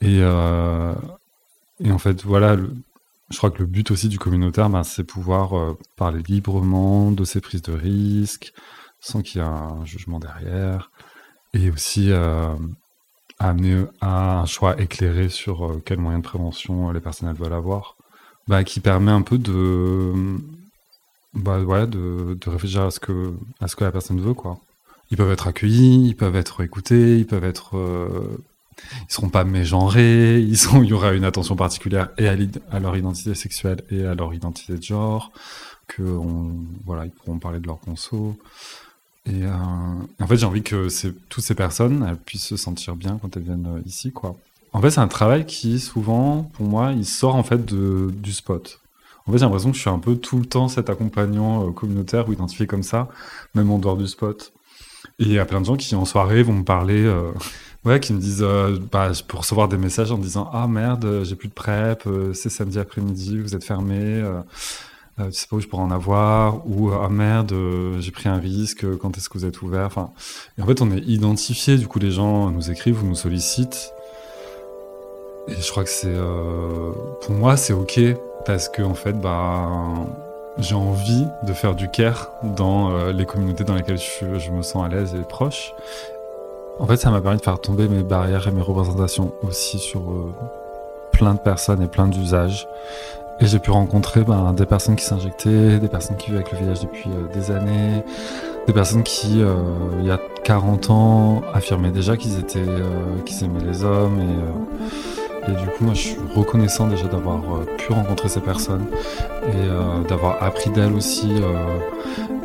Et, 0.00 0.18
et 0.20 1.92
en 1.92 1.98
fait, 1.98 2.24
voilà, 2.24 2.56
le, 2.56 2.74
je 3.30 3.38
crois 3.38 3.50
que 3.50 3.58
le 3.58 3.66
but 3.66 3.90
aussi 3.90 4.08
du 4.08 4.18
communautaire, 4.18 4.70
ben, 4.70 4.84
c'est 4.84 5.04
pouvoir 5.04 5.58
euh, 5.58 5.78
parler 5.96 6.22
librement 6.26 7.10
de 7.10 7.24
ses 7.24 7.40
prises 7.40 7.62
de 7.62 7.72
risques, 7.72 8.52
sans 9.00 9.22
qu'il 9.22 9.40
y 9.40 9.44
ait 9.44 9.46
un 9.46 9.84
jugement 9.84 10.18
derrière, 10.18 10.90
et 11.54 11.70
aussi 11.70 12.10
euh, 12.10 12.54
amener 13.38 13.84
à 14.00 14.40
un 14.40 14.46
choix 14.46 14.80
éclairé 14.80 15.28
sur 15.28 15.64
euh, 15.64 15.82
quels 15.84 15.98
moyens 15.98 16.22
de 16.22 16.28
prévention 16.28 16.90
les 16.90 17.00
personnes 17.00 17.32
veulent 17.32 17.52
avoir, 17.52 17.96
bah, 18.48 18.64
qui 18.64 18.80
permet 18.80 19.12
un 19.12 19.22
peu 19.22 19.38
de, 19.38 20.12
bah, 21.32 21.60
de, 21.60 22.36
de, 22.38 22.50
réfléchir 22.50 22.82
à 22.82 22.90
ce, 22.90 23.00
que, 23.00 23.34
à 23.60 23.68
ce 23.68 23.76
que 23.76 23.84
la 23.84 23.92
personne 23.92 24.20
veut. 24.20 24.34
Quoi. 24.34 24.58
Ils 25.10 25.16
peuvent 25.16 25.32
être 25.32 25.46
accueillis, 25.46 26.08
ils 26.08 26.16
peuvent 26.16 26.36
être 26.36 26.62
écoutés, 26.62 27.18
ils 27.18 27.26
peuvent 27.26 27.44
être 27.44 27.76
ils 29.08 29.12
seront 29.12 29.28
pas 29.28 29.44
mégenrés, 29.44 30.40
il 30.40 30.84
y 30.84 30.92
aura 30.92 31.12
une 31.12 31.24
attention 31.24 31.56
particulière 31.56 32.10
et 32.18 32.28
à, 32.28 32.80
leur 32.80 32.96
identité 32.96 33.34
sexuelle 33.34 33.82
et 33.90 34.04
à 34.04 34.14
leur 34.14 34.34
identité 34.34 34.76
de 34.76 34.82
genre, 34.82 35.32
que 35.86 36.02
voilà, 36.84 37.06
ils 37.06 37.12
pourront 37.12 37.38
parler 37.38 37.60
de 37.60 37.66
leur 37.66 37.78
conso. 37.80 38.36
Et 39.26 39.44
euh, 39.44 39.50
en 40.20 40.26
fait, 40.26 40.36
j'ai 40.36 40.46
envie 40.46 40.62
que 40.62 40.88
toutes 41.28 41.44
ces 41.44 41.54
personnes 41.54 42.06
elles 42.08 42.16
puissent 42.16 42.46
se 42.46 42.56
sentir 42.56 42.94
bien 42.94 43.18
quand 43.20 43.36
elles 43.36 43.42
viennent 43.42 43.78
euh, 43.78 43.82
ici, 43.86 44.12
quoi. 44.12 44.36
En 44.72 44.80
fait, 44.80 44.90
c'est 44.90 45.00
un 45.00 45.08
travail 45.08 45.46
qui 45.46 45.78
souvent, 45.78 46.50
pour 46.54 46.66
moi, 46.66 46.92
il 46.92 47.06
sort 47.06 47.36
en 47.36 47.44
fait 47.44 47.64
de, 47.64 48.10
du 48.12 48.32
spot. 48.32 48.80
En 49.26 49.32
fait, 49.32 49.38
j'ai 49.38 49.44
l'impression 49.44 49.70
que 49.70 49.76
je 49.76 49.80
suis 49.80 49.90
un 49.90 50.00
peu 50.00 50.16
tout 50.16 50.38
le 50.38 50.44
temps 50.44 50.68
cet 50.68 50.90
accompagnant 50.90 51.68
euh, 51.68 51.70
communautaire 51.70 52.28
ou 52.28 52.32
identifié 52.32 52.66
comme 52.66 52.82
ça, 52.82 53.08
même 53.54 53.70
en 53.70 53.78
dehors 53.78 53.96
du 53.96 54.06
spot. 54.06 54.52
Et 55.18 55.24
il 55.24 55.32
y 55.32 55.38
a 55.38 55.44
plein 55.44 55.60
de 55.60 55.66
gens 55.66 55.76
qui 55.76 55.94
en 55.94 56.04
soirée 56.04 56.42
vont 56.42 56.54
me 56.54 56.64
parler 56.64 57.10
Ouais, 57.84 58.00
qui 58.00 58.14
me 58.14 58.18
disent, 58.18 58.42
euh, 58.42 58.78
bah, 58.90 59.12
pour 59.28 59.40
recevoir 59.40 59.68
des 59.68 59.76
messages 59.76 60.10
en 60.10 60.16
disant 60.16 60.48
Ah 60.54 60.66
merde, 60.66 61.22
j'ai 61.24 61.36
plus 61.36 61.48
de 61.48 61.52
prep, 61.52 62.06
euh, 62.06 62.32
c'est 62.32 62.48
samedi 62.48 62.78
après-midi, 62.78 63.38
vous 63.38 63.54
êtes 63.54 63.64
fermé, 63.64 64.24
euh, 65.18 65.24
euh, 65.24 65.26
tu 65.30 65.34
sais 65.34 65.46
pas 65.48 65.56
où 65.56 65.60
je 65.60 65.68
pourrais 65.68 65.82
en 65.82 65.90
avoir, 65.90 66.66
ou 66.66 66.90
Ah 66.90 67.08
merde, 67.08 67.54
j'ai 67.98 68.10
pris 68.10 68.28
un 68.28 68.38
risque, 68.38 68.86
quand 68.98 69.16
est-ce 69.16 69.28
que 69.28 69.38
vous 69.38 69.44
êtes 69.44 69.62
ouvert 69.62 69.98
en 69.98 70.66
fait, 70.66 70.80
on 70.80 70.90
est 70.90 71.02
identifié, 71.06 71.76
du 71.76 71.86
coup, 71.86 71.98
les 71.98 72.10
gens 72.10 72.50
nous 72.50 72.70
écrivent 72.70 73.02
ou 73.02 73.06
nous 73.06 73.14
sollicitent. 73.14 73.92
Et 75.48 75.60
je 75.60 75.70
crois 75.70 75.84
que 75.84 75.90
c'est. 75.90 76.16
pour 77.20 77.34
moi, 77.34 77.56
c'est 77.56 77.74
OK, 77.74 78.00
parce 78.46 78.68
que, 78.68 78.82
en 78.82 78.94
fait, 78.94 79.12
bah. 79.12 79.68
J'ai 80.56 80.76
envie 80.76 81.26
de 81.42 81.52
faire 81.52 81.74
du 81.74 81.90
care 81.90 82.30
dans 82.44 83.08
les 83.08 83.26
communautés 83.26 83.64
dans 83.64 83.74
lesquelles 83.74 83.98
je, 83.98 84.52
me 84.52 84.62
sens 84.62 84.84
à 84.84 84.88
l'aise 84.88 85.12
et 85.12 85.24
proche. 85.24 85.74
En 86.80 86.86
fait, 86.86 86.96
ça 86.96 87.10
m'a 87.10 87.20
permis 87.20 87.38
de 87.38 87.42
faire 87.42 87.60
tomber 87.60 87.88
mes 87.88 88.02
barrières 88.02 88.48
et 88.48 88.50
mes 88.50 88.60
représentations 88.60 89.32
aussi 89.42 89.78
sur 89.78 90.00
euh, 90.00 90.34
plein 91.12 91.34
de 91.34 91.38
personnes 91.38 91.82
et 91.82 91.86
plein 91.86 92.08
d'usages. 92.08 92.66
Et 93.40 93.46
j'ai 93.46 93.58
pu 93.58 93.70
rencontrer 93.70 94.22
ben, 94.22 94.52
des 94.52 94.66
personnes 94.66 94.96
qui 94.96 95.04
s'injectaient, 95.04 95.78
des 95.78 95.88
personnes 95.88 96.16
qui 96.16 96.30
vivent 96.30 96.36
avec 96.36 96.52
le 96.52 96.58
VIH 96.58 96.82
depuis 96.82 97.10
euh, 97.10 97.32
des 97.34 97.50
années, 97.50 98.04
des 98.66 98.72
personnes 98.72 99.02
qui, 99.02 99.42
euh, 99.42 99.54
il 100.00 100.06
y 100.06 100.10
a 100.10 100.20
40 100.44 100.90
ans, 100.90 101.42
affirmaient 101.52 101.90
déjà 101.90 102.16
qu'ils 102.16 102.38
étaient, 102.38 102.64
qu'ils 103.26 103.44
aimaient 103.44 103.64
les 103.64 103.84
hommes. 103.84 104.20
Et, 104.20 105.50
et, 105.50 105.54
du 105.54 105.66
coup, 105.66 105.84
moi, 105.84 105.94
je 105.94 106.00
suis 106.00 106.16
reconnaissant 106.34 106.86
déjà 106.86 107.06
d'avoir 107.06 107.40
pu 107.76 107.92
rencontrer 107.92 108.28
ces 108.28 108.40
personnes 108.40 108.86
et 109.48 110.08
d'avoir 110.08 110.42
appris 110.42 110.70
d'elles 110.70 110.94
aussi, 110.94 111.28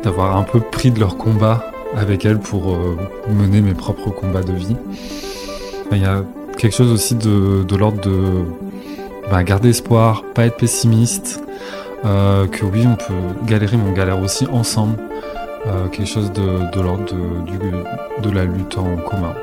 d'avoir 0.02 0.36
un 0.36 0.42
peu 0.42 0.60
pris 0.60 0.90
de 0.90 1.00
leur 1.00 1.16
combat 1.16 1.62
avec 1.96 2.24
elle 2.24 2.38
pour 2.38 2.72
euh, 2.72 2.96
mener 3.28 3.60
mes 3.60 3.74
propres 3.74 4.10
combats 4.10 4.42
de 4.42 4.52
vie. 4.52 4.76
Il 5.92 5.98
y 5.98 6.04
a 6.04 6.22
quelque 6.56 6.74
chose 6.74 6.92
aussi 6.92 7.14
de, 7.14 7.64
l'ordre 7.76 8.00
de 8.00 8.44
bah, 9.30 9.44
garder 9.44 9.70
espoir, 9.70 10.24
pas 10.34 10.46
être 10.46 10.56
pessimiste, 10.56 11.40
euh, 12.04 12.46
que 12.48 12.64
oui, 12.64 12.84
on 12.86 12.96
peut 12.96 13.46
galérer, 13.46 13.76
mais 13.76 13.88
on 13.88 13.92
galère 13.92 14.20
aussi 14.20 14.46
ensemble. 14.46 14.96
Euh, 15.66 15.88
quelque 15.88 16.08
chose 16.08 16.32
de, 16.32 16.80
l'ordre 16.80 17.04
de, 17.04 18.22
de 18.22 18.30
la 18.30 18.44
lutte 18.44 18.78
en 18.78 18.96
commun. 18.96 19.34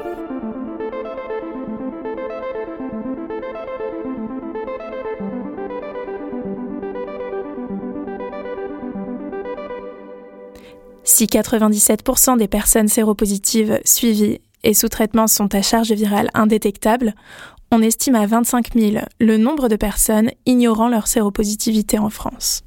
Si 11.04 11.26
97% 11.26 12.38
des 12.38 12.48
personnes 12.48 12.88
séropositives 12.88 13.80
suivies 13.86 14.40
et 14.64 14.74
sous 14.74 14.90
traitement 14.90 15.28
sont 15.28 15.54
à 15.56 15.62
charge 15.62 15.92
virale 15.92 16.30
indétectable, 16.34 17.16
on 17.72 17.82
estime 17.82 18.16
à 18.16 18.26
25 18.26 18.74
000 18.74 19.06
le 19.20 19.38
nombre 19.38 19.70
de 19.70 19.76
personnes 19.76 20.32
ignorant 20.46 20.90
leur 20.90 21.08
séropositivité 21.08 22.00
en 22.00 22.10
France. 22.10 22.64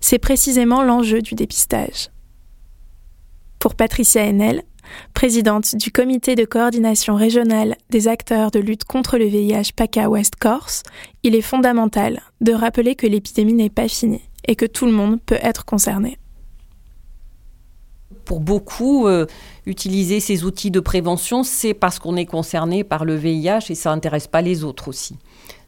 C'est 0.00 0.18
précisément 0.18 0.82
l'enjeu 0.82 1.20
du 1.22 1.34
dépistage. 1.34 2.10
Pour 3.58 3.74
Patricia 3.74 4.24
Henel, 4.24 4.62
présidente 5.14 5.76
du 5.76 5.92
comité 5.92 6.34
de 6.34 6.44
coordination 6.44 7.14
régionale 7.14 7.76
des 7.90 8.08
acteurs 8.08 8.50
de 8.50 8.58
lutte 8.58 8.84
contre 8.84 9.18
le 9.18 9.26
VIH 9.26 9.72
PACA 9.76 10.08
West 10.08 10.36
Corse, 10.36 10.82
il 11.22 11.34
est 11.34 11.42
fondamental 11.42 12.20
de 12.40 12.52
rappeler 12.52 12.94
que 12.94 13.06
l'épidémie 13.06 13.52
n'est 13.52 13.70
pas 13.70 13.88
finie 13.88 14.22
et 14.48 14.56
que 14.56 14.66
tout 14.66 14.86
le 14.86 14.92
monde 14.92 15.20
peut 15.20 15.38
être 15.42 15.64
concerné. 15.64 16.19
Pour 18.30 18.38
beaucoup, 18.38 19.08
euh, 19.08 19.26
utiliser 19.66 20.20
ces 20.20 20.44
outils 20.44 20.70
de 20.70 20.78
prévention, 20.78 21.42
c'est 21.42 21.74
parce 21.74 21.98
qu'on 21.98 22.14
est 22.14 22.26
concerné 22.26 22.84
par 22.84 23.04
le 23.04 23.16
VIH 23.16 23.70
et 23.70 23.74
ça 23.74 23.90
n'intéresse 23.90 24.28
pas 24.28 24.40
les 24.40 24.62
autres 24.62 24.86
aussi. 24.86 25.16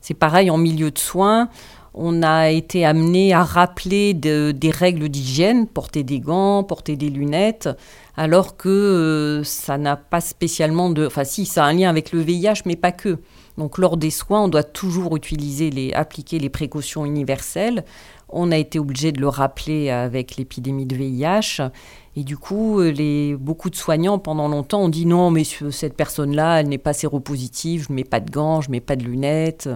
C'est 0.00 0.14
pareil 0.14 0.48
en 0.48 0.58
milieu 0.58 0.92
de 0.92 0.98
soins 1.00 1.48
on 1.94 2.22
a 2.22 2.48
été 2.48 2.86
amené 2.86 3.34
à 3.34 3.44
rappeler 3.44 4.14
des 4.14 4.70
règles 4.70 5.08
d'hygiène, 5.08 5.66
porter 5.66 6.02
des 6.02 6.20
gants, 6.20 6.64
porter 6.64 6.96
des 6.96 7.10
lunettes, 7.10 7.68
alors 8.16 8.56
que 8.56 8.68
euh, 8.68 9.44
ça 9.44 9.76
n'a 9.76 9.96
pas 9.96 10.20
spécialement 10.20 10.88
de... 10.88 11.06
Enfin 11.06 11.24
si, 11.24 11.44
ça 11.44 11.64
a 11.64 11.68
un 11.68 11.74
lien 11.74 11.90
avec 11.90 12.12
le 12.12 12.20
VIH, 12.20 12.62
mais 12.64 12.76
pas 12.76 12.92
que. 12.92 13.18
Donc 13.58 13.76
lors 13.76 13.98
des 13.98 14.10
soins, 14.10 14.44
on 14.44 14.48
doit 14.48 14.62
toujours 14.62 15.16
utiliser 15.16 15.68
les, 15.70 15.92
appliquer 15.92 16.38
les 16.38 16.48
précautions 16.48 17.04
universelles. 17.04 17.84
On 18.32 18.50
a 18.50 18.56
été 18.56 18.78
obligé 18.78 19.12
de 19.12 19.20
le 19.20 19.28
rappeler 19.28 19.90
avec 19.90 20.36
l'épidémie 20.36 20.86
de 20.86 20.96
VIH. 20.96 21.70
Et 22.16 22.24
du 22.24 22.36
coup, 22.36 22.80
les, 22.80 23.36
beaucoup 23.36 23.70
de 23.70 23.76
soignants, 23.76 24.18
pendant 24.18 24.48
longtemps, 24.48 24.82
ont 24.82 24.88
dit 24.88 25.06
non, 25.06 25.30
mais 25.30 25.44
cette 25.44 25.96
personne-là, 25.96 26.60
elle 26.60 26.68
n'est 26.68 26.78
pas 26.78 26.92
séropositive, 26.92 27.86
je 27.88 27.92
mets 27.92 28.04
pas 28.04 28.20
de 28.20 28.30
gants, 28.30 28.60
je 28.60 28.70
mets 28.70 28.80
pas 28.80 28.96
de 28.96 29.04
lunettes. 29.04 29.68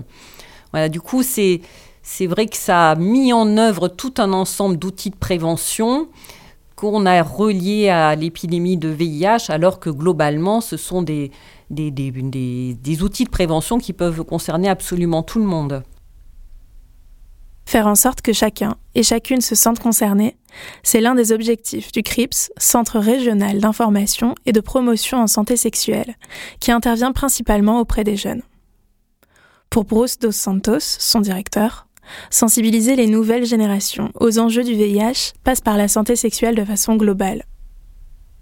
Voilà, 0.73 0.89
du 0.89 1.01
coup, 1.01 1.23
c'est 1.23 1.61
c'est 2.09 2.29
vrai 2.29 2.47
que 2.47 2.57
ça 2.57 2.93
a 2.93 2.95
mis 2.95 3.33
en 3.33 3.57
œuvre 3.59 3.89
tout 3.89 4.15
un 4.19 4.33
ensemble 4.33 4.79
d'outils 4.79 5.11
de 5.11 5.17
prévention 5.17 6.07
qu'on 6.77 7.05
a 7.05 7.21
reliés 7.21 7.89
à 7.89 8.15
l'épidémie 8.15 8.77
de 8.77 8.89
VIH, 8.89 9.47
alors 9.49 9.81
que 9.81 9.91
globalement, 9.91 10.61
ce 10.61 10.77
sont 10.77 11.03
des, 11.03 11.33
des, 11.71 11.91
des, 11.91 13.03
outils 13.03 13.25
de 13.25 13.31
prévention 13.31 13.79
qui 13.79 13.93
peuvent 13.93 14.23
concerner 14.23 14.69
absolument 14.69 15.23
tout 15.25 15.41
le 15.41 15.47
monde. 15.47 15.83
Faire 17.67 17.87
en 17.87 17.95
sorte 17.95 18.23
que 18.23 18.33
chacun 18.33 18.77
et 18.95 19.03
chacune 19.03 19.41
se 19.41 19.55
sentent 19.55 19.81
concernés, 19.81 20.37
c'est 20.83 21.01
l'un 21.01 21.15
des 21.15 21.33
objectifs 21.33 21.93
du 21.93 22.03
CRIPS, 22.03 22.51
Centre 22.57 22.99
régional 22.99 23.59
d'information 23.59 24.35
et 24.47 24.53
de 24.53 24.61
promotion 24.61 25.19
en 25.19 25.27
santé 25.27 25.57
sexuelle, 25.57 26.15
qui 26.61 26.71
intervient 26.73 27.13
principalement 27.13 27.81
auprès 27.81 28.05
des 28.05 28.17
jeunes. 28.17 28.43
Pour 29.69 29.85
Bruce 29.85 30.19
Dos 30.19 30.33
Santos, 30.33 30.79
son 30.81 31.21
directeur, 31.21 31.87
Sensibiliser 32.31 32.97
les 32.97 33.07
nouvelles 33.07 33.47
générations 33.47 34.11
aux 34.15 34.39
enjeux 34.39 34.65
du 34.65 34.75
VIH 34.75 35.33
passe 35.45 35.61
par 35.61 35.77
la 35.77 35.89
santé 35.89 36.17
sexuelle 36.17 36.55
de 36.55 36.65
façon 36.65 36.97
globale. 36.97 37.45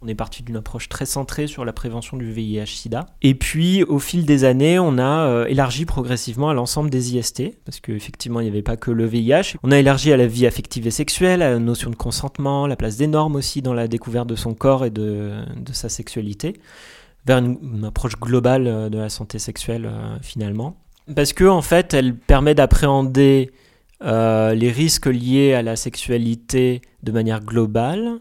On 0.05 0.09
est 0.09 0.15
parti 0.15 0.43
d'une 0.43 0.57
approche 0.57 0.91
très 0.91 1.07
centrée 1.07 1.47
sur 1.47 1.65
la 1.65 1.73
prévention 1.73 2.19
du 2.19 2.31
VIH-Sida. 2.31 3.07
Et 3.23 3.35
puis, 3.35 3.85
au 3.85 3.99
fil 3.99 4.27
des 4.27 4.45
années, 4.45 4.79
on 4.79 4.99
a 4.99 5.27
euh, 5.29 5.47
élargi 5.47 5.87
progressivement 5.87 6.51
à 6.51 6.55
l'ensemble 6.55 6.91
des 6.91 7.17
IST, 7.17 7.59
parce 7.65 7.81
qu'effectivement, 7.81 8.41
il 8.41 8.43
n'y 8.43 8.51
avait 8.51 8.61
pas 8.61 8.77
que 8.77 8.91
le 8.91 9.07
VIH. 9.07 9.57
On 9.63 9.71
a 9.71 9.79
élargi 9.79 10.13
à 10.13 10.19
la 10.19 10.27
vie 10.27 10.47
affective 10.47 10.87
et 10.87 10.91
sexuelle, 10.91 11.41
à 11.41 11.53
la 11.53 11.59
notion 11.59 11.89
de 11.89 11.97
consentement, 11.97 12.67
la 12.67 12.77
place 12.77 12.99
des 12.99 13.07
normes 13.07 13.35
aussi 13.37 13.63
dans 13.63 13.73
la 13.73 13.89
découverte 13.89 14.29
de 14.29 14.37
son 14.37 14.53
corps 14.53 14.85
et 14.85 14.91
de, 14.91 15.33
sa 15.73 15.89
sexualité, 15.89 16.53
vers 17.25 17.39
une, 17.39 17.87
approche 17.87 18.21
globale 18.21 18.67
euh, 18.67 18.89
de 18.91 18.99
la 18.99 19.09
santé 19.09 19.39
sexuelle 19.39 19.87
euh, 19.87 20.19
finalement. 20.21 20.77
Parce 21.17 21.33
que 21.33 21.45
en 21.45 21.63
fait, 21.63 21.95
elle 21.95 22.15
permet 22.15 22.55
d'appréhender 22.55 23.53
euh, 24.05 24.55
les 24.55 24.71
risques 24.71 25.07
liés 25.07 25.55
à 25.55 25.63
la 25.63 25.77
sexualité 25.77 26.83
de 27.03 27.13
manière 27.13 27.41
globale 27.41 28.19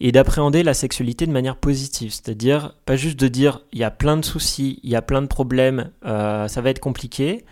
et 0.00 0.12
d'appréhender 0.12 0.62
la 0.62 0.74
sexualité 0.74 1.26
de 1.26 1.32
manière 1.32 1.56
positive. 1.56 2.10
C'est-à-dire, 2.12 2.74
pas 2.86 2.96
juste 2.96 3.18
de 3.18 3.28
dire 3.28 3.62
il 3.72 3.78
y 3.78 3.84
a 3.84 3.90
plein 3.90 4.16
de 4.16 4.24
soucis, 4.24 4.80
il 4.82 4.90
y 4.90 4.96
a 4.96 5.02
plein 5.02 5.22
de 5.22 5.26
problèmes, 5.26 5.90
euh, 6.04 6.48
ça 6.48 6.60
va 6.60 6.70
être 6.70 6.80
compliqué, 6.80 7.44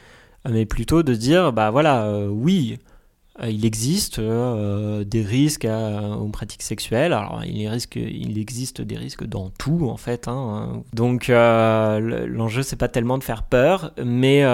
mais 0.48 0.64
plutôt 0.64 1.02
de 1.02 1.14
dire 1.14 1.52
bah 1.52 1.70
voilà, 1.70 2.04
euh, 2.04 2.28
oui, 2.28 2.78
euh, 2.78 2.95
il 3.44 3.66
existe 3.66 4.18
euh, 4.18 5.04
des 5.04 5.22
risques 5.22 5.66
aux 5.66 6.28
pratiques 6.28 6.62
sexuelles. 6.62 7.12
Alors, 7.12 7.42
il, 7.44 7.70
il, 7.96 8.38
existe 8.38 8.80
des 8.80 8.96
risques 8.96 9.24
dans 9.24 9.50
tout, 9.50 9.88
en 9.88 9.96
fait. 9.96 10.26
Hein. 10.28 10.82
Donc, 10.94 11.28
euh, 11.28 12.26
l'enjeu, 12.26 12.62
c'est 12.62 12.76
pas 12.76 12.88
tellement 12.88 13.18
de 13.18 13.24
faire 13.24 13.42
peur, 13.42 13.92
mais 14.02 14.44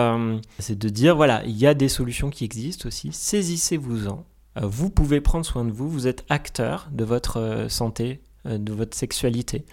c'est 0.58 0.78
de 0.78 0.88
dire 0.88 1.16
voilà, 1.16 1.42
il 1.44 1.56
y 1.56 1.66
a 1.66 1.74
des 1.74 1.88
solutions 1.88 2.30
qui 2.30 2.44
existent 2.44 2.88
aussi. 2.88 3.10
Saisissez-vous-en. 3.12 4.24
vous 4.60 4.90
pouvez 4.90 5.20
prendre 5.20 5.46
soin 5.46 5.64
de 5.64 5.70
vous. 5.70 5.88
Vous 5.88 6.06
êtes 6.06 6.24
acteur 6.28 6.88
de 6.92 7.04
votre 7.04 7.66
santé, 7.68 8.20
de 8.44 8.72
votre 8.72 8.96
sexualité. 8.96 9.64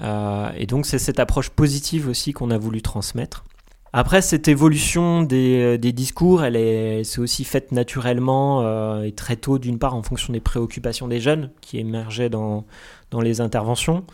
et 0.00 0.66
donc, 0.66 0.84
c'est 0.84 0.98
cette 0.98 1.18
approche 1.18 1.48
positive 1.48 2.08
aussi 2.08 2.32
qu'on 2.32 2.50
a 2.50 2.58
voulu 2.58 2.82
transmettre. 2.82 3.44
Après, 3.92 4.22
cette 4.22 4.46
évolution 4.46 5.22
des, 5.22 5.76
euh, 5.76 5.92
discours, 5.92 6.44
elle 6.44 6.54
est, 6.54 7.02
c'est 7.02 7.20
aussi 7.20 7.42
faite 7.42 7.72
naturellement 7.72 8.62
euh, 8.62 9.02
et 9.02 9.12
très 9.12 9.36
tôt, 9.36 9.58
d'une 9.58 9.80
part, 9.80 9.96
en 9.96 10.02
fonction 10.02 10.32
des 10.32 10.40
préoccupations 10.40 11.08
des 11.08 11.20
jeunes 11.20 11.50
qui 11.60 11.78
émergeaient 11.78 12.30
dans, 12.30 12.64
dans 13.10 13.20
les 13.20 13.40
interventions, 13.40 14.04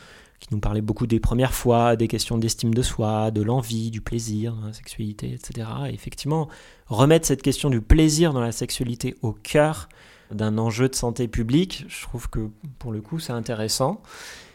qui 0.41 0.49
nous 0.51 0.61
parlaient 0.61 0.81
beaucoup 0.81 1.07
des 1.07 1.21
premières 1.21 1.53
fois, 1.53 1.95
des 1.97 2.09
questions 2.09 2.39
d'estime 2.39 2.73
de 2.73 2.81
soi, 2.81 3.31
de 3.31 3.43
l'envie, 3.43 3.91
du 3.91 4.01
plaisir 4.01 4.55
dans 4.55 4.69
la 4.69 4.73
sexualité, 4.73 5.35
etc. 5.35 5.69
Et 5.91 5.95
effectivement, 5.95 6.49
remettre 6.87 7.27
cette 7.27 7.43
question 7.43 7.69
du 7.69 7.83
plaisir 7.83 8.33
dans 8.33 8.41
la 8.41 8.53
sexualité 8.53 9.15
au 9.21 9.33
cœur 9.33 9.91
d'un 10.31 10.57
enjeu 10.57 10.89
de 10.89 10.95
santé 10.95 11.29
publique, 11.29 11.85
je 11.89 12.03
trouve 12.03 12.31
que 12.31 12.49
pour 12.79 12.93
le 12.93 13.03
coup, 13.03 13.19
c'est 13.19 13.33
intéressant 13.33 14.01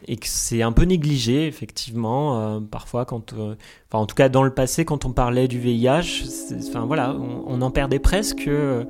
et 0.07 0.17
que 0.17 0.27
c'est 0.27 0.61
un 0.61 0.71
peu 0.71 0.83
négligé 0.83 1.47
effectivement 1.47 2.39
euh, 2.39 2.59
parfois 2.59 3.05
quand 3.05 3.33
euh, 3.33 3.55
enfin 3.87 3.99
en 3.99 4.05
tout 4.05 4.15
cas 4.15 4.29
dans 4.29 4.43
le 4.43 4.53
passé 4.53 4.85
quand 4.85 5.05
on 5.05 5.11
parlait 5.11 5.47
du 5.47 5.59
VIH 5.59 6.23
enfin 6.67 6.85
voilà 6.85 7.15
on, 7.15 7.61
en 7.61 7.71
perdait 7.71 7.99
presque 7.99 8.47
euh, 8.47 8.83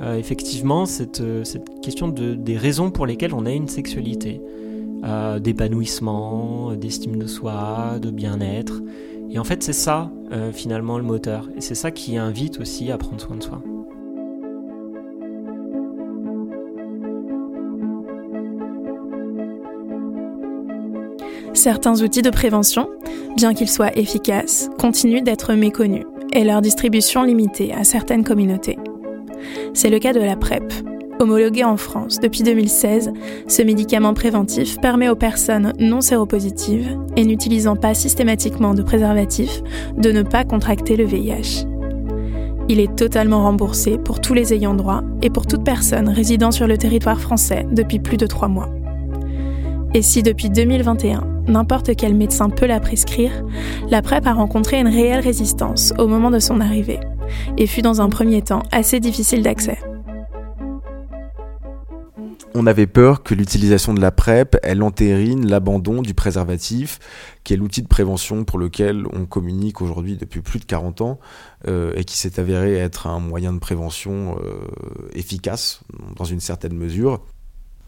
effectivement 0.00 0.86
cette, 0.86 1.22
cette 1.44 1.80
question 1.82 2.08
de, 2.08 2.34
des 2.34 2.56
raisons 2.56 2.90
pour 2.90 3.06
lesquelles 3.06 3.34
on 3.34 3.46
a 3.46 3.52
une 3.52 3.68
sexualité. 3.68 4.40
D'épanouissement 5.40 6.74
d'estime 6.74 7.18
de 7.18 7.28
soi 7.28 8.00
de 8.02 8.10
bien-être. 8.10 8.82
Et 9.30 9.38
en 9.38 9.44
fait 9.44 9.62
c'est 9.62 9.72
ça 9.72 10.10
finalement 10.52 10.98
le 10.98 11.04
moteur. 11.04 11.48
Et 11.56 11.60
c'est 11.60 11.76
ça 11.76 11.92
qui 11.92 12.16
invite 12.16 12.58
aussi 12.58 12.90
à 12.90 12.98
prendre 12.98 13.20
soin 13.20 13.36
de 13.36 13.42
soi 13.44 13.62
Certains 21.58 22.02
outils 22.02 22.22
de 22.22 22.30
prévention, 22.30 22.88
bien 23.36 23.52
qu'ils 23.52 23.68
soient 23.68 23.98
efficaces, 23.98 24.70
continuent 24.78 25.24
d'être 25.24 25.54
méconnus 25.54 26.04
et 26.32 26.44
leur 26.44 26.62
distribution 26.62 27.24
limitée 27.24 27.74
à 27.74 27.82
certaines 27.82 28.22
communautés. 28.22 28.78
C'est 29.74 29.90
le 29.90 29.98
cas 29.98 30.12
de 30.12 30.20
la 30.20 30.36
PrEP. 30.36 30.72
Homologué 31.18 31.64
en 31.64 31.76
France 31.76 32.20
depuis 32.20 32.44
2016, 32.44 33.12
ce 33.48 33.62
médicament 33.62 34.14
préventif 34.14 34.78
permet 34.80 35.08
aux 35.08 35.16
personnes 35.16 35.72
non 35.80 36.00
séropositives 36.00 36.96
et 37.16 37.24
n'utilisant 37.24 37.74
pas 37.74 37.92
systématiquement 37.92 38.72
de 38.72 38.82
préservatif 38.82 39.60
de 39.96 40.12
ne 40.12 40.22
pas 40.22 40.44
contracter 40.44 40.94
le 40.94 41.06
VIH. 41.06 41.66
Il 42.68 42.78
est 42.78 42.94
totalement 42.94 43.42
remboursé 43.42 43.98
pour 43.98 44.20
tous 44.20 44.32
les 44.32 44.54
ayants 44.54 44.74
droit 44.74 45.02
et 45.22 45.30
pour 45.30 45.48
toute 45.48 45.64
personne 45.64 46.08
résidant 46.08 46.52
sur 46.52 46.68
le 46.68 46.78
territoire 46.78 47.20
français 47.20 47.66
depuis 47.72 47.98
plus 47.98 48.16
de 48.16 48.28
trois 48.28 48.46
mois. 48.46 48.68
Et 49.92 50.02
si 50.02 50.22
depuis 50.22 50.50
2021, 50.50 51.37
n'importe 51.48 51.96
quel 51.96 52.14
médecin 52.14 52.50
peut 52.50 52.66
la 52.66 52.80
prescrire, 52.80 53.32
la 53.90 54.02
PrEP 54.02 54.26
a 54.26 54.32
rencontré 54.32 54.78
une 54.78 54.88
réelle 54.88 55.20
résistance 55.20 55.92
au 55.98 56.06
moment 56.06 56.30
de 56.30 56.38
son 56.38 56.60
arrivée 56.60 57.00
et 57.56 57.66
fut 57.66 57.82
dans 57.82 58.00
un 58.00 58.08
premier 58.08 58.42
temps 58.42 58.62
assez 58.70 59.00
difficile 59.00 59.42
d'accès. 59.42 59.78
On 62.54 62.66
avait 62.66 62.86
peur 62.86 63.22
que 63.22 63.34
l'utilisation 63.34 63.94
de 63.94 64.00
la 64.00 64.10
PrEP, 64.10 64.56
elle 64.62 64.82
entérine 64.82 65.46
l'abandon 65.46 66.02
du 66.02 66.14
préservatif, 66.14 66.98
qui 67.44 67.52
est 67.52 67.56
l'outil 67.56 67.82
de 67.82 67.86
prévention 67.86 68.44
pour 68.44 68.58
lequel 68.58 69.04
on 69.12 69.26
communique 69.26 69.80
aujourd'hui 69.80 70.16
depuis 70.16 70.40
plus 70.40 70.58
de 70.58 70.64
40 70.64 71.02
ans 71.02 71.20
euh, 71.68 71.92
et 71.94 72.04
qui 72.04 72.16
s'est 72.16 72.40
avéré 72.40 72.74
être 72.74 73.06
un 73.06 73.20
moyen 73.20 73.52
de 73.52 73.58
prévention 73.58 74.38
euh, 74.42 74.66
efficace 75.12 75.82
dans 76.16 76.24
une 76.24 76.40
certaine 76.40 76.74
mesure. 76.74 77.20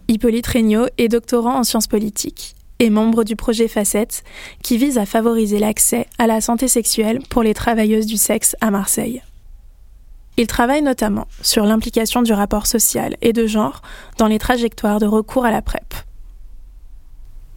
Hippolyte 0.07 0.47
Regnault 0.47 0.87
est 0.97 1.09
doctorant 1.09 1.57
en 1.57 1.63
sciences 1.63 1.87
politiques 1.87 2.55
et 2.81 2.89
membre 2.89 3.23
du 3.23 3.35
projet 3.35 3.67
Facette 3.67 4.23
qui 4.63 4.77
vise 4.77 4.97
à 4.97 5.05
favoriser 5.05 5.59
l'accès 5.59 6.07
à 6.17 6.25
la 6.25 6.41
santé 6.41 6.67
sexuelle 6.67 7.19
pour 7.29 7.43
les 7.43 7.53
travailleuses 7.53 8.07
du 8.07 8.17
sexe 8.17 8.55
à 8.59 8.71
Marseille. 8.71 9.21
Il 10.35 10.47
travaille 10.47 10.81
notamment 10.81 11.27
sur 11.43 11.63
l'implication 11.63 12.23
du 12.23 12.33
rapport 12.33 12.65
social 12.65 13.17
et 13.21 13.33
de 13.33 13.45
genre 13.45 13.83
dans 14.17 14.25
les 14.25 14.39
trajectoires 14.39 14.99
de 14.99 15.05
recours 15.05 15.45
à 15.45 15.51
la 15.51 15.61
PrEP. 15.61 15.93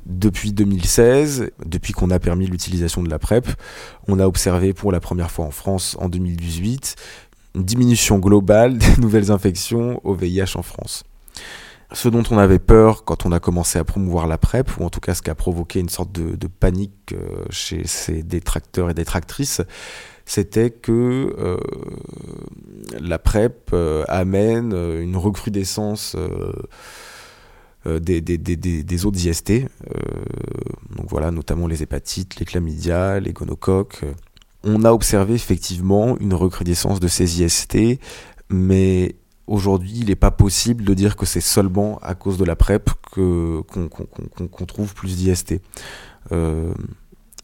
Depuis 0.04 0.52
2016, 0.52 1.52
depuis 1.64 1.94
qu'on 1.94 2.10
a 2.10 2.18
permis 2.18 2.46
l'utilisation 2.46 3.02
de 3.02 3.08
la 3.08 3.18
PrEP, 3.18 3.48
on 4.06 4.20
a 4.20 4.26
observé 4.26 4.74
pour 4.74 4.92
la 4.92 5.00
première 5.00 5.30
fois 5.30 5.46
en 5.46 5.50
France 5.50 5.96
en 5.98 6.10
2018 6.10 6.96
une 7.54 7.64
diminution 7.64 8.18
globale 8.18 8.76
des 8.78 8.96
nouvelles 8.98 9.30
infections 9.30 10.02
au 10.04 10.14
VIH 10.14 10.56
en 10.56 10.62
France. 10.62 11.04
Ce 11.94 12.08
dont 12.08 12.22
on 12.30 12.38
avait 12.38 12.58
peur 12.58 13.04
quand 13.04 13.24
on 13.26 13.32
a 13.32 13.40
commencé 13.40 13.78
à 13.78 13.84
promouvoir 13.84 14.26
la 14.26 14.38
PrEP, 14.38 14.78
ou 14.78 14.84
en 14.84 14.90
tout 14.90 15.00
cas 15.00 15.14
ce 15.14 15.22
qui 15.22 15.30
a 15.30 15.34
provoqué 15.34 15.80
une 15.80 15.88
sorte 15.88 16.12
de, 16.12 16.46
panique 16.46 17.12
euh, 17.12 17.44
chez 17.50 17.86
ces 17.86 18.22
détracteurs 18.22 18.90
et 18.90 18.94
détractrices, 18.94 19.62
c'était 20.26 20.70
que 20.70 21.34
euh, 21.38 21.56
la 23.00 23.18
PrEP 23.18 23.70
euh, 23.72 24.04
amène 24.08 24.72
une 24.72 25.16
recrudescence 25.16 26.16
des, 27.84 28.20
des, 28.20 29.06
autres 29.06 29.26
IST, 29.26 29.52
donc 30.96 31.06
voilà, 31.08 31.30
notamment 31.30 31.66
les 31.66 31.82
hépatites, 31.82 32.40
les 32.40 32.46
chlamydia, 32.46 33.20
les 33.20 33.32
gonocoques. 33.32 34.04
On 34.62 34.84
a 34.84 34.92
observé 34.92 35.34
effectivement 35.34 36.16
une 36.18 36.32
recrudescence 36.32 36.98
de 36.98 37.08
ces 37.08 37.42
IST, 37.42 38.00
mais 38.48 39.16
aujourd'hui, 39.46 39.92
il 39.96 40.06
n'est 40.06 40.16
pas 40.16 40.30
possible 40.30 40.84
de 40.84 40.94
dire 40.94 41.16
que 41.16 41.26
c'est 41.26 41.40
seulement 41.40 41.98
à 42.02 42.14
cause 42.14 42.38
de 42.38 42.44
la 42.44 42.56
PrEP 42.56 42.90
qu'on 43.12 44.66
trouve 44.66 44.94
plus 44.94 45.16
d'IST. 45.16 45.60
Euh, 46.32 46.72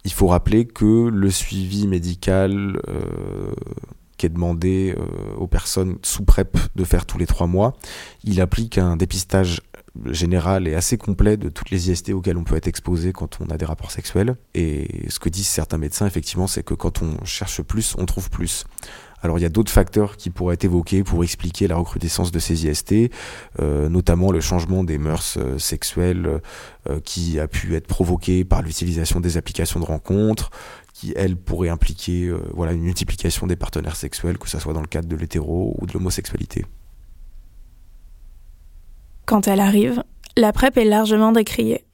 il 0.05 0.13
faut 0.13 0.29
rappeler 0.29 0.67
que 0.67 1.09
le 1.09 1.31
suivi 1.31 1.87
médical 1.87 2.81
euh, 2.89 3.53
qui 4.17 4.27
est 4.27 4.31
demandé 4.31 4.95
euh, 4.99 5.35
aux 5.37 5.47
personnes 5.47 5.99
sous 6.03 6.25
PrEP 6.25 6.57
de 6.75 6.85
faire 6.85 7.07
tous 7.07 7.19
les 7.19 7.27
trois 7.27 7.47
mois, 7.47 7.75
il 8.25 8.41
applique 8.41 8.79
un 8.79 8.97
dépistage 8.97 9.61
général 10.07 10.69
et 10.69 10.75
assez 10.75 10.97
complet 10.97 11.37
de 11.37 11.49
toutes 11.49 11.71
les 11.71 11.91
IST 11.91 12.11
auxquelles 12.11 12.37
on 12.37 12.45
peut 12.45 12.57
être 12.57 12.69
exposé 12.69 13.13
quand 13.13 13.39
on 13.41 13.51
a 13.51 13.57
des 13.57 13.65
rapports 13.65 13.91
sexuels. 13.91 14.37
Et 14.55 15.07
ce 15.09 15.19
que 15.19 15.29
disent 15.29 15.49
certains 15.49 15.79
médecins, 15.79 16.07
effectivement, 16.07 16.47
c'est 16.47 16.63
que 16.63 16.75
quand 16.75 17.03
on 17.03 17.25
cherche 17.25 17.63
plus, 17.63 17.95
on 17.99 18.07
trouve 18.07 18.31
plus. 18.31 18.65
Alors 19.23 19.39
il 19.39 19.43
y 19.43 19.45
a 19.47 19.51
d'autres 19.51 19.73
facteurs 19.73 20.17
qui 20.17 20.31
pourraient 20.31 20.55
être 20.55 20.65
évoqués 20.65 21.05
pour 21.05 21.23
expliquer 21.23 21.69
la 21.69 21.77
recrudescence 21.77 22.31
de 22.31 22.39
ces 22.39 22.67
IST, 22.67 23.11
euh, 23.61 23.89
notamment 23.89 24.33
le 24.33 24.41
changement 24.41 24.83
des 24.85 24.99
mœurs 24.99 25.37
euh, 25.37 25.59
sexuelles 25.59 26.41
euh, 26.89 27.01
qui 27.01 27.39
a 27.39 27.47
pu 27.47 27.75
être 27.75 27.87
provoqué 27.87 28.45
par 28.45 28.63
l'utilisation 28.63 29.21
des 29.21 29.37
applications 29.37 29.81
de 29.81 29.85
rencontres, 29.85 30.51
qui 30.95 31.13
elles 31.17 31.37
pourraient 31.37 31.69
impliquer 31.69 32.33
voilà, 32.53 32.73
une 32.73 32.83
multiplication 32.83 33.47
des 33.47 33.57
partenaires 33.57 33.97
sexuels, 33.97 34.39
que 34.39 34.49
ce 34.49 34.59
soit 34.59 34.73
dans 34.73 34.81
le 34.81 34.87
cadre 34.87 35.09
de 35.09 35.17
l'hétéro 35.17 35.75
ou 35.81 35.87
de 35.87 35.93
l'homosexualité. 35.93 36.67
Quand 39.25 39.49
elle 39.49 39.61
arrive, 39.61 40.03
la 40.37 40.53
PrEP 40.53 40.77
est 40.77 40.85
largement 40.85 41.33
décriée. 41.33 41.85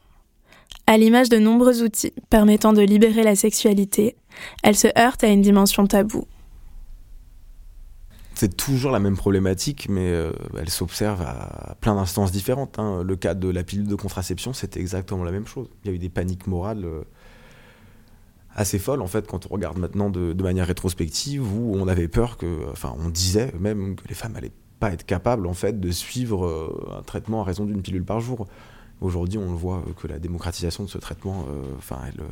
À 0.88 0.96
l'image 0.96 1.28
de 1.28 1.38
nombreux 1.38 1.82
outils 1.82 2.12
permettant 2.30 2.72
de 2.72 2.82
libérer 2.82 3.22
la 3.22 3.36
sexualité, 3.36 4.16
elle 4.62 4.76
se 4.76 4.88
heurte 4.98 5.22
à 5.22 5.28
une 5.28 5.42
dimension 5.42 5.86
taboue 5.86 6.26
c'est 8.36 8.54
toujours 8.54 8.92
la 8.92 9.00
même 9.00 9.16
problématique, 9.16 9.88
mais 9.88 10.10
euh, 10.10 10.30
elle 10.58 10.68
s'observe 10.68 11.22
à 11.22 11.74
plein 11.80 11.94
d'instances 11.94 12.32
différentes. 12.32 12.78
Hein. 12.78 13.02
Le 13.02 13.16
cas 13.16 13.32
de 13.32 13.48
la 13.48 13.64
pilule 13.64 13.88
de 13.88 13.94
contraception, 13.94 14.52
c'était 14.52 14.78
exactement 14.78 15.24
la 15.24 15.32
même 15.32 15.46
chose. 15.46 15.68
Il 15.82 15.90
y 15.90 15.92
a 15.92 15.96
eu 15.96 15.98
des 15.98 16.10
paniques 16.10 16.46
morales 16.46 16.84
euh, 16.84 17.00
assez 18.54 18.78
folles, 18.78 19.00
en 19.00 19.06
fait, 19.06 19.26
quand 19.26 19.46
on 19.46 19.54
regarde 19.54 19.78
maintenant 19.78 20.10
de, 20.10 20.34
manière 20.42 20.66
rétrospective, 20.66 21.50
où 21.50 21.76
on 21.76 21.88
avait 21.88 22.08
peur 22.08 22.36
que, 22.36 22.70
enfin, 22.70 22.94
on 22.98 23.08
disait 23.08 23.52
même 23.58 23.96
que 23.96 24.06
les 24.06 24.14
femmes 24.14 24.32
n'allaient 24.32 24.52
pas 24.80 24.92
être 24.92 25.06
capables, 25.06 25.46
en 25.46 25.54
fait, 25.54 25.80
de 25.80 25.90
suivre 25.90 26.44
euh, 26.44 26.98
un 26.98 27.02
traitement 27.02 27.40
à 27.40 27.44
raison 27.44 27.64
d'une 27.64 27.80
pilule 27.80 28.04
par 28.04 28.20
jour. 28.20 28.46
Aujourd'hui, 29.00 29.38
on 29.38 29.54
voit 29.54 29.82
que 29.96 30.08
la 30.08 30.18
démocratisation 30.18 30.84
de 30.84 30.90
ce 30.90 30.98
traitement, 30.98 31.46
enfin, 31.78 31.98
elle 32.08 32.22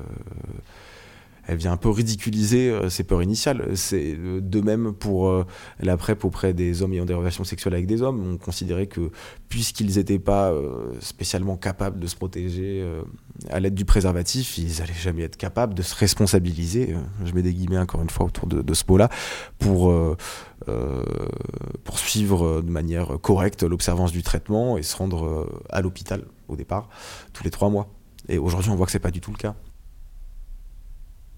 elle 1.46 1.57
vient 1.57 1.72
un 1.72 1.76
peu 1.76 1.90
ridiculiser 1.90 2.70
euh, 2.70 2.88
ses 2.88 3.04
peurs 3.04 3.22
initiales. 3.22 3.68
C'est 3.74 4.16
euh, 4.18 4.40
de 4.40 4.61
même 4.61 4.92
pour 4.92 5.28
euh, 5.28 5.44
la 5.80 5.96
PrEP 5.96 6.24
auprès 6.24 6.54
des 6.54 6.83
hommes 6.83 6.92
ayant 6.92 7.04
des 7.04 7.14
relations 7.14 7.44
sexuelles 7.44 7.74
avec 7.74 7.87
des 7.87 8.02
hommes. 8.02 8.35
On 8.35 8.37
considérait 8.38 8.87
que 8.87 9.11
puisqu'ils 9.48 9.96
n'étaient 9.96 10.18
pas 10.18 10.52
spécialement 10.98 11.57
capables 11.57 12.00
de 12.00 12.07
se 12.09 12.16
protéger 12.16 12.85
à 13.50 13.61
l'aide 13.61 13.74
du 13.74 13.85
préservatif, 13.85 14.59
ils 14.59 14.78
n'allaient 14.78 14.92
jamais 14.92 15.22
être 15.22 15.37
capables 15.37 15.74
de 15.74 15.83
se 15.83 15.94
responsabiliser. 15.94 16.96
Je 17.24 17.33
mets 17.35 17.42
des 17.42 17.54
guillemets 17.54 17.78
encore 17.78 18.02
une 18.02 18.11
fois 18.11 18.26
autour 18.26 18.48
de, 18.48 18.74
ce 18.74 18.83
mot-là 18.88 19.11
pour 19.59 19.94
poursuivre 21.85 22.62
de 22.62 22.70
manière 22.70 23.20
correcte 23.20 23.62
l'observance 23.62 24.11
du 24.11 24.24
traitement 24.24 24.76
et 24.76 24.83
se 24.83 24.96
rendre 24.96 25.48
à 25.70 25.80
l'hôpital 25.83 26.24
au 26.48 26.57
départ 26.57 26.88
tous 27.33 27.44
les 27.44 27.50
trois 27.50 27.70
mois. 27.70 27.88
Et 28.28 28.38
aujourd'hui, 28.38 28.70
on 28.70 28.76
voit 28.76 28.87
que 28.87 28.92
c'est 28.92 28.98
pas 28.98 29.12
du 29.12 29.20
tout 29.20 29.30
le 29.30 29.38
cas. 29.38 29.54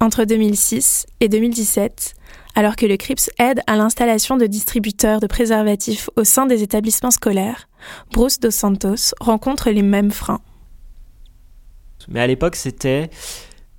Entre 0.00 0.24
2006 0.24 1.06
et 1.20 1.28
2017, 1.28 2.14
alors 2.54 2.76
que 2.76 2.86
le 2.86 2.96
CRIPS 2.96 3.30
aide 3.38 3.60
à 3.66 3.76
l'installation 3.76 4.36
de 4.36 4.46
distributeurs 4.46 5.20
de 5.20 5.26
préservatifs 5.26 6.10
au 6.16 6.24
sein 6.24 6.46
des 6.46 6.62
établissements 6.62 7.10
scolaires, 7.10 7.68
Bruce 8.12 8.38
Dos 8.40 8.50
Santos 8.50 9.14
rencontre 9.20 9.70
les 9.70 9.82
mêmes 9.82 10.10
freins. 10.10 10.40
Mais 12.08 12.20
à 12.20 12.26
l'époque, 12.26 12.56
c'était 12.56 13.10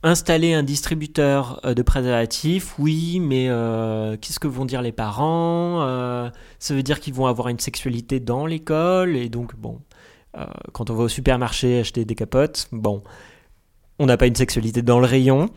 installer 0.04 0.54
un 0.54 0.64
distributeur 0.64 1.60
euh, 1.66 1.74
de 1.74 1.82
préservatifs, 1.82 2.78
oui, 2.80 3.20
mais 3.20 3.48
euh, 3.50 4.18
qu'est-ce 4.18 4.40
que 4.40 4.48
vont 4.48 4.66
dire 4.66 4.82
les 4.82 4.92
parents 4.92 5.82
euh, 5.82 6.30
Ça 6.60 6.74
veut 6.74 6.84
dire 6.84 7.00
qu'ils 7.00 7.14
vont 7.14 7.26
avoir 7.26 7.50
une 7.50 7.60
sexualité 7.60 8.20
dans 8.20 8.46
l'école, 8.46 9.16
et 9.16 9.30
donc, 9.30 9.56
bon, 9.56 9.80
quand 10.72 10.92
on 10.92 10.94
va 10.94 11.06
au 11.06 11.08
supermarché 11.08 11.80
acheter 11.80 12.06
des 12.06 12.14
capotes, 12.14 12.68
bon, 12.72 13.02
on 14.00 14.06
n'a 14.06 14.18
pas 14.18 14.28
une 14.28 14.36
sexualité 14.36 14.82
dans 14.82 15.00
le 15.00 15.06
rayon, 15.06 15.50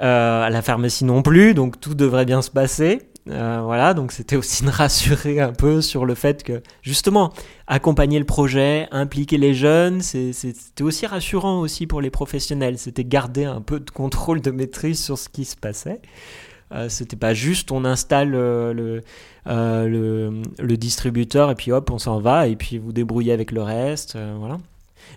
euh, 0.00 0.42
à 0.42 0.50
la 0.50 0.62
pharmacie 0.62 1.04
non 1.04 1.22
plus, 1.22 1.54
donc 1.54 1.80
tout 1.80 1.94
devrait 1.94 2.24
bien 2.24 2.42
se 2.42 2.50
passer. 2.50 3.02
Euh, 3.28 3.60
voilà, 3.62 3.94
donc 3.94 4.10
c'était 4.10 4.34
aussi 4.34 4.64
de 4.64 4.70
rassurer 4.70 5.40
un 5.40 5.52
peu 5.52 5.80
sur 5.80 6.04
le 6.06 6.14
fait 6.14 6.42
que, 6.42 6.62
justement, 6.80 7.32
accompagner 7.66 8.18
le 8.18 8.24
projet, 8.24 8.88
impliquer 8.90 9.38
les 9.38 9.54
jeunes, 9.54 10.00
c'était 10.00 10.82
aussi 10.82 11.06
rassurant 11.06 11.60
aussi 11.60 11.86
pour 11.86 12.00
les 12.00 12.10
professionnels. 12.10 12.78
C'était 12.78 13.04
garder 13.04 13.44
un 13.44 13.60
peu 13.60 13.78
de 13.78 13.90
contrôle, 13.90 14.40
de 14.40 14.50
maîtrise 14.50 15.02
sur 15.02 15.18
ce 15.18 15.28
qui 15.28 15.44
se 15.44 15.56
passait. 15.56 16.00
Euh, 16.72 16.88
c'était 16.88 17.16
pas 17.16 17.34
juste 17.34 17.70
on 17.70 17.84
installe 17.84 18.30
le, 18.30 19.02
le, 19.44 20.76
distributeur 20.78 21.50
et 21.50 21.54
puis 21.54 21.70
hop, 21.70 21.90
on 21.90 21.98
s'en 21.98 22.18
va 22.18 22.48
et 22.48 22.56
puis 22.56 22.78
vous 22.78 22.92
débrouillez 22.92 23.32
avec 23.32 23.52
le 23.52 23.62
reste. 23.62 24.16
voilà. 24.38 24.58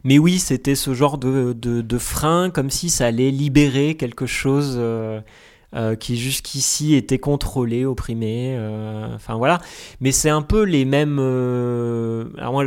Mais 0.04 0.20
oui, 0.20 0.40
c'était 0.40 0.76
ce 0.76 0.94
genre 0.94 1.18
de, 1.18 1.54
de, 1.54 1.98
frein, 1.98 2.50
comme 2.50 2.70
si 2.70 2.90
ça 2.90 3.08
allait 3.08 3.32
libérer 3.32 3.96
quelque 3.96 4.26
chose 4.26 4.76
euh, 4.78 5.22
euh, 5.76 5.96
qui 5.96 6.18
jusqu'ici 6.18 6.96
était 6.96 7.20
contrôlé, 7.20 7.86
opprimé. 7.86 8.56
Euh, 8.58 9.16
enfin 9.16 9.36
voilà. 9.36 9.62
Mais 10.02 10.12
c'est 10.12 10.30
un 10.30 10.42
peu 10.42 10.64
les 10.64 10.86
mêmes. 10.86 11.20
alors 12.38 12.54
moi, 12.54 12.66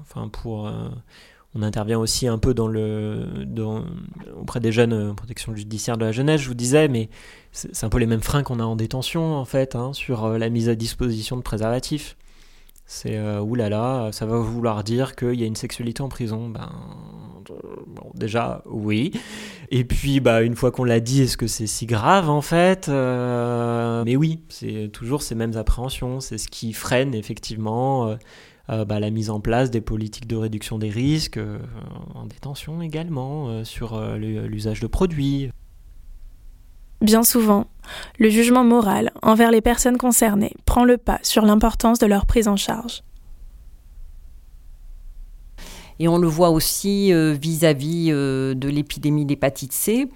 enfin 0.00 0.28
pour. 0.28 0.70
on 1.54 1.62
intervient 1.62 1.98
aussi 1.98 2.26
un 2.26 2.38
peu 2.38 2.54
dans 2.54 2.68
le, 2.68 3.26
auprès 4.40 4.60
des 4.60 4.72
jeunes 4.72 5.14
protection 5.14 5.54
judiciaire 5.54 5.96
de 5.96 6.04
la 6.04 6.12
jeunesse, 6.12 6.40
je 6.40 6.48
vous 6.48 6.54
disais, 6.54 6.88
mais 6.88 7.10
c'est 7.52 7.84
un 7.84 7.90
peu 7.90 7.98
les 7.98 8.06
mêmes 8.06 8.22
freins 8.22 8.42
qu'on 8.42 8.60
a 8.60 8.64
en 8.64 8.76
détention, 8.76 9.36
en 9.36 9.44
fait, 9.44 9.76
hein, 9.76 9.92
sur 9.92 10.38
la 10.38 10.48
mise 10.48 10.68
à 10.68 10.74
disposition 10.74 11.36
de 11.36 11.42
préservatifs. 11.42 12.16
C'est 12.94 13.16
euh, 13.16 13.40
oulala, 13.40 14.10
ça 14.12 14.26
va 14.26 14.36
vouloir 14.36 14.84
dire 14.84 15.16
qu'il 15.16 15.40
y 15.40 15.44
a 15.44 15.46
une 15.46 15.56
sexualité 15.56 16.02
en 16.02 16.10
prison. 16.10 16.50
Ben, 16.50 16.68
bon, 17.86 18.10
déjà, 18.14 18.62
oui. 18.66 19.12
Et 19.70 19.84
puis, 19.84 20.20
bah, 20.20 20.42
une 20.42 20.54
fois 20.54 20.70
qu'on 20.70 20.84
l'a 20.84 21.00
dit, 21.00 21.22
est-ce 21.22 21.38
que 21.38 21.46
c'est 21.46 21.66
si 21.66 21.86
grave 21.86 22.28
en 22.28 22.42
fait 22.42 22.90
euh, 22.90 24.04
Mais 24.04 24.14
oui, 24.14 24.42
c'est 24.50 24.90
toujours 24.92 25.22
ces 25.22 25.34
mêmes 25.34 25.56
appréhensions. 25.56 26.20
C'est 26.20 26.36
ce 26.36 26.48
qui 26.48 26.74
freine 26.74 27.14
effectivement 27.14 28.08
euh, 28.08 28.16
euh, 28.68 28.84
bah, 28.84 29.00
la 29.00 29.08
mise 29.08 29.30
en 29.30 29.40
place 29.40 29.70
des 29.70 29.80
politiques 29.80 30.28
de 30.28 30.36
réduction 30.36 30.76
des 30.76 30.90
risques, 30.90 31.40
en 32.14 32.26
détention 32.26 32.82
également, 32.82 33.64
sur 33.64 33.98
l'usage 34.18 34.80
de 34.80 34.86
produits. 34.86 35.48
Bien 37.02 37.24
souvent, 37.24 37.66
le 38.20 38.30
jugement 38.30 38.62
moral 38.62 39.10
envers 39.22 39.50
les 39.50 39.60
personnes 39.60 39.98
concernées 39.98 40.54
prend 40.66 40.84
le 40.84 40.98
pas 40.98 41.18
sur 41.24 41.44
l'importance 41.44 41.98
de 41.98 42.06
leur 42.06 42.26
prise 42.26 42.46
en 42.46 42.54
charge. 42.54 43.02
Et 45.98 46.06
on 46.06 46.16
le 46.16 46.28
voit 46.28 46.50
aussi 46.50 47.12
euh, 47.12 47.32
vis-à-vis 47.32 48.10
euh, 48.12 48.54
de 48.54 48.68
l'épidémie 48.68 49.24
d'hépatite 49.24 49.72
C, 49.72 50.08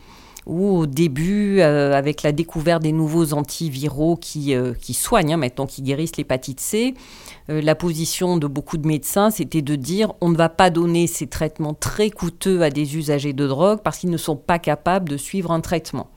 où 0.46 0.77
au 0.77 0.87
début, 0.87 1.59
euh, 1.59 1.92
avec 1.92 2.22
la 2.22 2.31
découverte 2.31 2.85
des 2.85 2.92
nouveaux 2.92 3.33
antiviraux 3.33 4.16
qui, 4.16 4.55
soignent, 4.92 5.35
hein, 5.35 5.38
maintenant 5.38 5.66
qui 5.66 5.83
guérissent 5.83 6.16
l'hépatite 6.16 6.61
C, 6.61 6.94
la 7.49 7.75
position 7.75 8.37
de 8.37 8.46
beaucoup 8.46 8.79
de 8.79 8.87
médecins, 8.87 9.31
c'était 9.31 9.62
de 9.62 9.75
dire 9.75 10.12
on 10.20 10.29
ne 10.29 10.37
va 10.37 10.49
pas 10.49 10.70
donner 10.70 11.09
ces 11.09 11.27
traitements 11.27 11.75
très 11.75 12.11
coûteux 12.11 12.62
à 12.62 12.70
des 12.70 12.96
usagers 12.96 13.33
de 13.33 13.46
drogue 13.49 13.81
parce 13.83 13.99
qu'ils 13.99 14.11
ne 14.11 14.16
sont 14.16 14.37
pas 14.37 14.61
capables 14.61 15.09
de 15.09 15.16
suivre 15.16 15.51
un 15.51 15.61
traitement. 15.61 16.11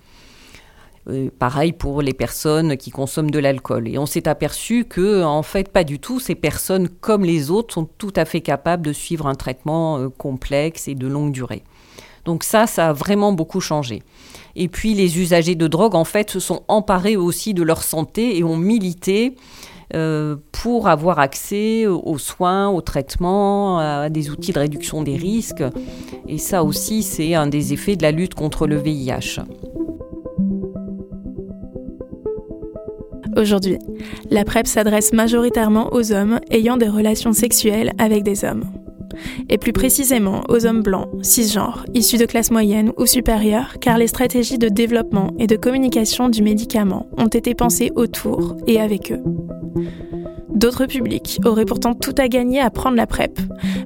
Euh, 1.10 1.30
pareil 1.38 1.74
pour 1.74 2.02
les 2.02 2.13
personnes 2.13 2.78
qui 2.78 2.91
consomment 2.91 3.32
de 3.32 3.39
l'alcool. 3.39 3.88
Et 3.88 3.98
on 3.98 4.06
s'est 4.06 4.28
aperçu 4.28 4.86
que, 4.86 5.24
en 5.24 5.43
fait, 5.43 5.69
pas 5.69 5.84
du 5.84 6.00
tout. 6.00 6.19
Ces 6.19 6.36
personnes, 6.36 6.89
comme 6.89 7.24
les 7.24 7.52
autres, 7.52 7.74
sont 7.74 7.86
tout 7.98 8.13
à 8.15 8.26
fait 8.26 8.41
capables 8.41 8.86
de 8.86 8.93
suivre 8.93 9.28
un 9.28 9.36
traitement 9.36 9.98
euh, 9.98 10.10
complexe 10.10 10.88
et 10.88 10.95
de 10.95 11.08
longue 11.08 11.32
durée. 11.32 11.63
Donc 12.26 12.43
ça, 12.43 12.67
ça 12.67 12.89
a 12.89 12.93
vraiment 12.93 13.32
beaucoup 13.32 13.62
changé. 13.62 14.04
Et 14.56 14.67
puis 14.67 14.93
les 14.93 15.19
usagers 15.19 15.56
de 15.56 15.67
drogue, 15.67 15.95
en 15.95 16.04
fait, 16.04 16.30
se 16.30 16.39
sont 16.39 16.63
emparés 16.67 17.17
aussi 17.17 17.54
de 17.54 17.63
leur 17.63 17.82
santé 17.82 18.38
et 18.38 18.43
ont 18.43 18.58
milité 18.58 19.36
euh, 19.95 20.36
pour 20.52 20.88
avoir 20.88 21.19
accès 21.19 21.88
aux 21.88 22.17
soins, 22.19 22.69
aux 22.69 22.82
traitements, 22.82 23.80
à 23.80 24.10
des 24.10 24.30
outils 24.30 24.52
de 24.52 24.60
réduction 24.60 25.02
des 25.02 25.15
risques. 25.15 25.63
Et 26.28 26.38
ça 26.38 26.63
aussi, 26.63 27.02
c'est 27.02 27.34
un 27.34 27.48
des 27.48 27.74
effets 27.74 27.95
de 27.95 28.04
la 28.04 28.12
lutte 28.12 28.36
contre 28.36 28.67
le 28.67 28.78
VIH. 28.78 29.39
Aujourd'hui, 33.39 33.78
la 34.30 34.43
PrEP 34.43 34.67
s'adresse 34.67 35.13
majoritairement 35.13 35.93
aux 35.93 36.12
hommes 36.12 36.41
ayant 36.52 36.75
des 36.75 36.89
relations 36.89 37.32
sexuelles 37.32 37.93
avec 37.97 38.23
des 38.23 38.43
hommes. 38.43 38.65
Et 39.47 39.58
plus 39.58 39.71
précisément 39.71 40.43
aux 40.49 40.65
hommes 40.65 40.84
blancs, 40.84 41.08
cisgenres, 41.21 41.86
issus 41.93 42.17
de 42.17 42.25
classes 42.25 42.52
moyennes 42.52 42.91
ou 42.97 43.06
supérieures, 43.06 43.78
car 43.80 43.97
les 43.97 44.08
stratégies 44.08 44.58
de 44.58 44.67
développement 44.67 45.32
et 45.39 45.47
de 45.47 45.56
communication 45.56 46.28
du 46.28 46.43
médicament 46.43 47.08
ont 47.17 47.28
été 47.28 47.56
pensées 47.56 47.93
autour 47.95 48.58
et 48.67 48.82
avec 48.82 49.13
eux. 49.13 49.23
D'autres 50.49 50.86
publics 50.86 51.39
auraient 51.45 51.63
pourtant 51.63 51.93
tout 51.93 52.15
à 52.17 52.28
gagner 52.28 52.60
à 52.60 52.69
prendre 52.69 52.97
la 52.97 53.08
PrEP, 53.08 53.39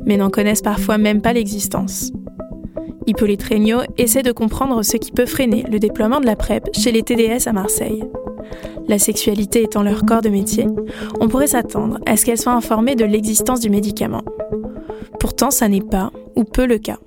mais 0.04 0.18
n'en 0.18 0.32
connaissent 0.32 0.64
parfois 0.64 0.98
même 0.98 1.22
pas 1.22 1.34
l'existence. 1.34 2.12
Hippolyte 3.06 3.44
Regnault 3.44 3.84
essaie 4.00 4.24
de 4.24 4.32
comprendre 4.32 4.82
ce 4.82 4.98
qui 4.98 5.12
peut 5.12 5.28
freiner 5.28 5.64
le 5.72 5.78
déploiement 5.78 6.22
de 6.22 6.26
la 6.26 6.36
PrEP 6.36 6.70
chez 6.74 6.92
les 6.92 7.04
TDS 7.04 7.48
à 7.48 7.54
Marseille. 7.54 8.04
La 8.88 9.00
sexualité 9.00 9.64
étant 9.64 9.84
leur 9.84 10.06
corps 10.06 10.22
de 10.22 10.30
métier, 10.30 10.68
on 11.20 11.28
pourrait 11.28 11.48
s'attendre 11.48 12.00
à 12.06 12.18
ce 12.18 12.26
qu'elles 12.26 12.38
soient 12.38 12.54
informées 12.54 12.96
de 12.96 13.06
l'existence 13.06 13.60
du 13.60 13.70
médicament. 13.70 14.24
Pourtant, 15.20 15.52
ça 15.52 15.68
n'est 15.68 15.82
pas 15.82 16.12
ou 16.36 16.44
peu 16.44 16.66
le 16.66 16.78
cas. 16.78 16.98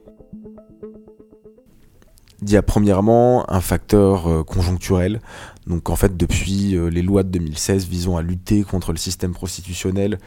Il 2.42 2.50
y 2.50 2.56
a 2.56 2.62
premièrement 2.62 3.50
un 3.50 3.60
facteur 3.60 4.28
euh, 4.28 4.42
conjoncturel. 4.44 5.20
Donc 5.66 5.88
en 5.90 5.96
fait, 5.96 6.16
depuis 6.16 6.76
euh, 6.76 6.88
les 6.88 7.02
lois 7.02 7.22
de 7.22 7.30
2016 7.30 7.86
visant 7.86 8.16
à 8.16 8.22
lutter 8.22 8.62
contre 8.62 8.92
le 8.92 8.98
système 8.98 9.32
prostitutionnel 9.32 10.18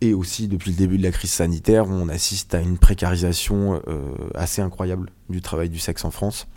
et 0.00 0.14
aussi 0.14 0.48
depuis 0.48 0.70
le 0.70 0.76
début 0.76 0.98
de 0.98 1.02
la 1.02 1.12
crise 1.12 1.30
sanitaire, 1.30 1.86
on 1.88 2.08
assiste 2.08 2.54
à 2.54 2.60
une 2.60 2.78
précarisation 2.78 3.80
euh, 3.86 4.00
assez 4.34 4.62
incroyable 4.62 5.10
du 5.28 5.40
travail 5.42 5.68
du 5.68 5.78
sexe 5.78 6.04
en 6.04 6.10
France. 6.10 6.48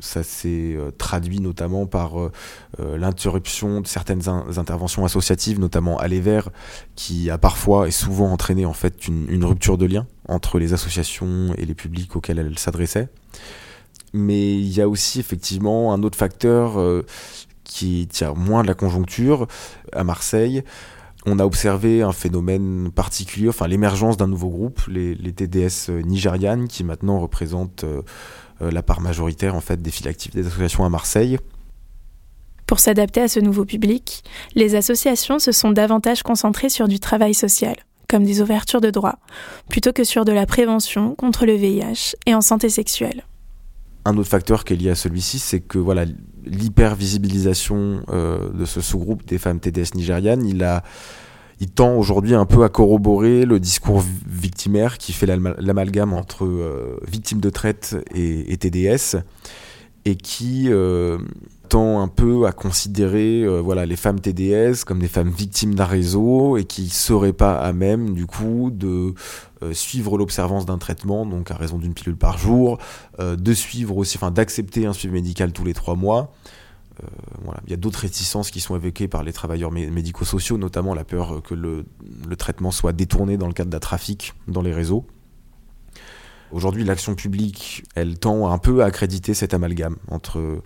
Ça 0.00 0.22
s'est 0.22 0.74
euh, 0.74 0.90
traduit 0.96 1.40
notamment 1.40 1.86
par 1.86 2.20
euh, 2.20 2.32
euh, 2.80 2.96
l'interruption 2.96 3.80
de 3.80 3.86
certaines 3.86 4.28
interventions 4.56 5.04
associatives, 5.04 5.58
notamment 5.58 5.98
Aller 5.98 6.20
Vert, 6.20 6.50
qui 6.94 7.30
a 7.30 7.38
parfois 7.38 7.88
et 7.88 7.90
souvent 7.90 8.32
entraîné 8.32 8.66
en 8.66 8.72
fait 8.72 9.08
une, 9.08 9.44
rupture 9.44 9.78
de 9.78 9.86
lien 9.86 10.06
entre 10.28 10.58
les 10.58 10.72
associations 10.72 11.54
et 11.56 11.64
les 11.64 11.74
publics 11.74 12.14
auxquels 12.16 12.38
elles 12.38 12.58
s'adressaient. 12.58 13.08
Mais 14.12 14.54
il 14.54 14.68
y 14.68 14.80
a 14.80 14.88
aussi 14.88 15.20
effectivement 15.20 15.92
un 15.92 16.02
autre 16.02 16.16
facteur 16.16 16.78
qui 17.64 18.06
tient 18.10 18.32
moins 18.34 18.62
de 18.62 18.68
la 18.68 18.74
conjoncture. 18.74 19.46
À 19.92 20.02
Marseille, 20.02 20.64
on 21.26 21.38
a 21.38 21.44
observé 21.44 22.02
un 22.02 22.12
phénomène 22.12 22.90
particulier, 22.90 23.48
enfin 23.48 23.66
l'émergence 23.66 24.16
d'un 24.16 24.26
nouveau 24.26 24.48
groupe, 24.48 24.80
les, 24.88 25.14
TDS 25.32 25.90
nigérianes, 26.04 26.68
qui 26.68 26.84
maintenant 26.84 27.20
représentent 27.20 27.84
la 28.60 28.82
part 28.82 29.00
majoritaire 29.00 29.54
en 29.54 29.60
fait 29.60 29.80
des 29.80 29.90
files 29.90 30.08
actives 30.08 30.32
des 30.32 30.46
associations 30.46 30.84
à 30.84 30.88
Marseille. 30.88 31.38
Pour 32.68 32.80
s'adapter 32.80 33.22
à 33.22 33.28
ce 33.28 33.40
nouveau 33.40 33.64
public, 33.64 34.22
les 34.54 34.74
associations 34.74 35.38
se 35.38 35.52
sont 35.52 35.70
davantage 35.70 36.22
concentrées 36.22 36.68
sur 36.68 36.86
du 36.86 37.00
travail 37.00 37.32
social, 37.32 37.76
comme 38.10 38.24
des 38.24 38.42
ouvertures 38.42 38.82
de 38.82 38.90
droits, 38.90 39.18
plutôt 39.70 39.94
que 39.94 40.04
sur 40.04 40.26
de 40.26 40.32
la 40.32 40.44
prévention 40.44 41.14
contre 41.14 41.46
le 41.46 41.54
VIH 41.54 42.14
et 42.26 42.34
en 42.34 42.42
santé 42.42 42.68
sexuelle. 42.68 43.24
Un 44.04 44.18
autre 44.18 44.28
facteur 44.28 44.64
qui 44.64 44.74
est 44.74 44.76
lié 44.76 44.90
à 44.90 44.94
celui-ci, 44.94 45.38
c'est 45.38 45.60
que 45.60 45.78
voilà, 45.78 46.04
l'hypervisibilisation 46.44 48.02
euh, 48.10 48.50
de 48.50 48.66
ce 48.66 48.82
sous-groupe 48.82 49.24
des 49.24 49.38
femmes 49.38 49.60
TDS 49.60 49.94
nigérianes, 49.94 50.46
il 50.46 50.62
a 50.62 50.82
il 51.60 51.68
tend 51.68 51.94
aujourd'hui 51.96 52.34
un 52.34 52.44
peu 52.44 52.62
à 52.62 52.68
corroborer 52.68 53.44
le 53.44 53.58
discours 53.58 54.02
victimaire 54.26 54.98
qui 54.98 55.12
fait 55.12 55.26
l'amalgame 55.26 56.12
entre 56.12 56.44
euh, 56.44 57.00
victimes 57.06 57.40
de 57.40 57.50
traite 57.50 57.96
et, 58.14 58.56
TDS 58.56 59.16
et 60.04 60.14
qui 60.14 60.66
euh, 60.68 61.18
tend 61.68 62.00
un 62.00 62.06
peu 62.06 62.46
à 62.46 62.52
considérer 62.52 63.42
euh, 63.42 63.60
voilà, 63.60 63.86
les 63.86 63.96
femmes 63.96 64.20
TDS 64.20 64.84
comme 64.86 65.00
des 65.00 65.08
femmes 65.08 65.30
victimes 65.30 65.74
d'un 65.74 65.84
réseau 65.84 66.56
et 66.56 66.64
qui 66.64 66.84
ne 66.84 66.90
seraient 66.90 67.32
pas 67.32 67.58
à 67.58 67.72
même 67.72 68.14
du 68.14 68.26
coup 68.26 68.70
de 68.72 69.14
suivre 69.72 70.16
l'observance 70.16 70.66
d'un 70.66 70.78
traitement, 70.78 71.26
donc 71.26 71.50
à 71.50 71.56
raison 71.56 71.78
d'une 71.78 71.92
pilule 71.92 72.16
par 72.16 72.38
jour, 72.38 72.78
de 73.18 73.52
suivre 73.52 73.96
aussi, 73.96 74.16
enfin 74.16 74.30
d'accepter 74.30 74.86
un 74.86 74.92
suivi 74.92 75.12
médical 75.12 75.50
tous 75.50 75.64
les 75.64 75.74
trois 75.74 75.96
mois. 75.96 76.32
Euh. 77.02 77.06
Il 77.66 77.70
y 77.70 77.74
a 77.74 77.76
d'autres 77.76 78.00
réticences 78.00 78.50
qui 78.50 78.60
sont 78.60 78.76
évoquées 78.76 79.08
par 79.08 79.22
les 79.22 79.32
travailleurs 79.32 79.70
médico-sociaux, 79.70 80.58
notamment 80.58 80.94
la 80.94 81.04
peur 81.04 81.42
que 81.42 81.54
le, 81.54 81.84
traitement 82.36 82.70
soit 82.70 82.92
détourné 82.92 83.36
dans 83.36 83.46
le 83.46 83.52
cadre 83.52 83.70
d'un 83.70 83.78
trafic 83.78 84.34
dans 84.46 84.62
les 84.62 84.72
réseaux. 84.72 85.06
Aujourd'hui, 86.50 86.82
l'action 86.82 87.14
publique, 87.14 87.84
elle 87.94 88.18
tend 88.18 88.50
un 88.50 88.56
peu 88.56 88.82
à 88.82 88.86
accréditer 88.86 89.34
cet 89.34 89.52
amalgame 89.52 89.96
entre 90.08 90.62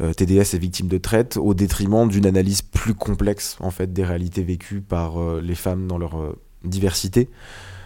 euh, 0.00 0.12
TDS 0.12 0.54
et 0.54 0.58
victimes 0.58 0.86
de 0.86 0.98
traite, 0.98 1.36
au 1.36 1.54
détriment 1.54 2.08
d'une 2.08 2.26
analyse 2.26 2.62
plus 2.62 2.94
complexe 2.94 3.56
en 3.58 3.70
fait 3.70 3.92
des 3.92 4.04
réalités 4.04 4.44
vécues 4.44 4.80
par 4.80 5.20
euh, 5.20 5.40
les 5.40 5.56
femmes 5.56 5.88
dans 5.88 5.98
leur 5.98 6.36
diversité, 6.62 7.28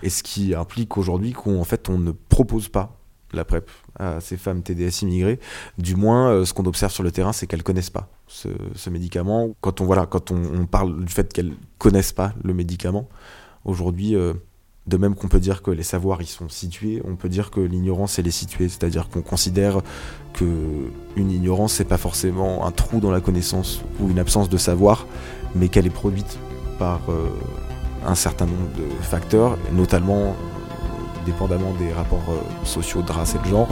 et 0.02 0.10
ce 0.10 0.22
qui 0.22 0.54
implique 0.54 0.98
aujourd'hui 0.98 1.32
qu'en 1.32 1.64
fait 1.64 1.88
on 1.88 1.98
ne 1.98 2.12
propose 2.12 2.68
pas 2.68 2.97
la 3.32 3.44
PrEP 3.44 3.70
à 3.98 4.20
ces 4.20 4.36
femmes 4.36 4.62
TDS 4.62 5.02
immigrées. 5.02 5.38
Du 5.76 5.96
moins, 5.96 6.30
euh, 6.30 6.44
ce 6.44 6.54
qu'on 6.54 6.66
observe 6.66 6.92
sur 6.92 7.02
le 7.02 7.10
terrain, 7.10 7.32
c'est 7.32 7.46
qu'elles 7.46 7.62
connaissent 7.62 7.90
pas 7.90 8.08
ce, 8.26 8.48
médicament. 8.90 9.50
Quand 9.60 9.80
on, 9.80 9.84
voilà, 9.84 10.06
quand 10.06 10.30
on, 10.30 10.66
parle 10.66 11.04
du 11.04 11.12
fait 11.12 11.32
qu'elles 11.32 11.52
connaissent 11.78 12.12
pas 12.12 12.32
le 12.42 12.54
médicament, 12.54 13.08
aujourd'hui, 13.64 14.14
euh, 14.14 14.34
de 14.86 14.96
même 14.96 15.14
qu'on 15.14 15.28
peut 15.28 15.40
dire 15.40 15.62
que 15.62 15.70
les 15.70 15.82
savoirs 15.82 16.22
y 16.22 16.26
sont 16.26 16.48
situés, 16.48 17.02
on 17.04 17.16
peut 17.16 17.28
dire 17.28 17.50
que 17.50 17.60
l'ignorance 17.60 18.18
elle 18.18 18.26
est 18.26 18.30
située, 18.30 18.68
c'est-à-dire 18.68 19.08
qu'on 19.10 19.20
considère 19.20 19.82
que 20.32 20.46
une 21.16 21.30
ignorance 21.30 21.74
c'est 21.74 21.84
pas 21.84 21.98
forcément 21.98 22.66
un 22.66 22.70
trou 22.70 22.98
dans 22.98 23.10
la 23.10 23.20
connaissance 23.20 23.82
ou 24.00 24.08
une 24.08 24.18
absence 24.18 24.48
de 24.48 24.56
savoir, 24.56 25.06
mais 25.54 25.68
qu'elle 25.68 25.86
est 25.86 25.90
produite 25.90 26.38
par 26.78 27.00
euh, 27.10 27.28
un 28.06 28.14
certain 28.14 28.46
nombre 28.46 28.70
de 28.78 29.02
facteurs, 29.02 29.58
notamment 29.72 30.34
dépendamment 31.28 31.72
des 31.78 31.92
rapports 31.92 32.30
euh, 32.30 32.64
sociaux 32.64 33.02
de 33.02 33.12
race 33.12 33.34
et 33.34 33.38
de 33.38 33.44
genre, 33.44 33.68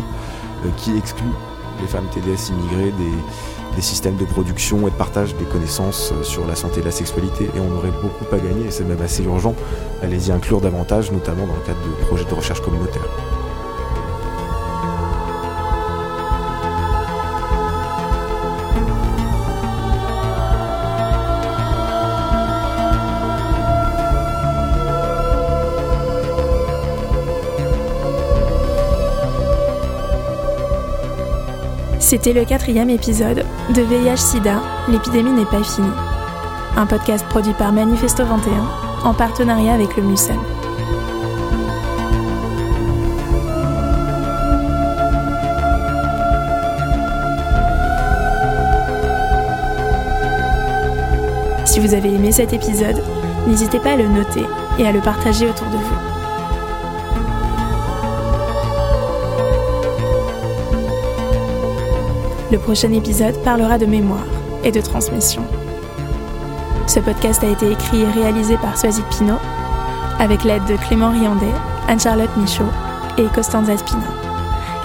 euh, 0.64 0.68
qui 0.76 0.96
exclut 0.96 1.32
les 1.80 1.86
femmes 1.86 2.06
TDS 2.12 2.50
immigrées 2.50 2.92
des, 2.92 3.82
systèmes 3.82 4.16
de 4.16 4.24
production 4.24 4.88
et 4.88 4.90
de 4.90 4.96
partage 4.96 5.36
des 5.36 5.44
connaissances 5.44 6.10
euh, 6.12 6.22
sur 6.22 6.46
la 6.46 6.54
santé 6.54 6.80
et 6.80 6.82
la 6.82 6.90
sexualité. 6.90 7.44
Et 7.44 7.60
on 7.60 7.76
aurait 7.76 7.92
beaucoup 8.02 8.24
à 8.34 8.38
gagner, 8.38 8.66
et 8.68 8.70
c'est 8.70 8.84
même 8.84 9.02
assez 9.02 9.22
urgent, 9.24 9.54
à 10.02 10.06
les 10.06 10.28
y 10.28 10.32
inclure 10.32 10.62
davantage, 10.62 11.12
notamment 11.12 11.46
dans 11.46 11.54
le 11.54 11.60
cadre 11.60 11.80
de 11.82 12.04
projets 12.06 12.24
de 12.24 12.34
recherche 12.34 12.62
communautaire. 12.62 13.35
C'était 32.06 32.32
le 32.32 32.44
quatrième 32.44 32.88
épisode 32.88 33.44
de 33.74 33.82
VIH-Sida, 33.82 34.62
l'épidémie 34.88 35.32
n'est 35.32 35.44
pas 35.44 35.64
finie. 35.64 35.88
Un 36.76 36.86
podcast 36.86 37.26
produit 37.26 37.52
par 37.54 37.72
Manifesto 37.72 38.24
21 38.24 39.04
en 39.04 39.12
partenariat 39.12 39.74
avec 39.74 39.96
le 39.96 40.04
MUSEM. 40.04 40.36
Si 51.64 51.80
vous 51.80 51.92
avez 51.92 52.14
aimé 52.14 52.30
cet 52.30 52.52
épisode, 52.52 53.02
n'hésitez 53.48 53.80
pas 53.80 53.94
à 53.94 53.96
le 53.96 54.06
noter 54.06 54.46
et 54.78 54.86
à 54.86 54.92
le 54.92 55.00
partager 55.00 55.48
autour 55.48 55.66
de 55.70 55.76
vous. 55.76 56.15
Le 62.56 62.62
prochain 62.62 62.90
épisode 62.94 63.36
parlera 63.42 63.76
de 63.76 63.84
mémoire 63.84 64.24
et 64.64 64.72
de 64.72 64.80
transmission. 64.80 65.42
Ce 66.86 67.00
podcast 67.00 67.44
a 67.44 67.48
été 67.48 67.70
écrit 67.70 68.00
et 68.00 68.06
réalisé 68.06 68.56
par 68.56 68.78
Soazic 68.78 69.04
Pinot, 69.10 69.36
avec 70.18 70.42
l'aide 70.42 70.64
de 70.64 70.76
Clément 70.76 71.10
Riandet, 71.10 71.52
Anne-Charlotte 71.86 72.34
Michaud 72.38 72.64
et 73.18 73.26
Costanza 73.34 73.76
Spina. 73.76 74.06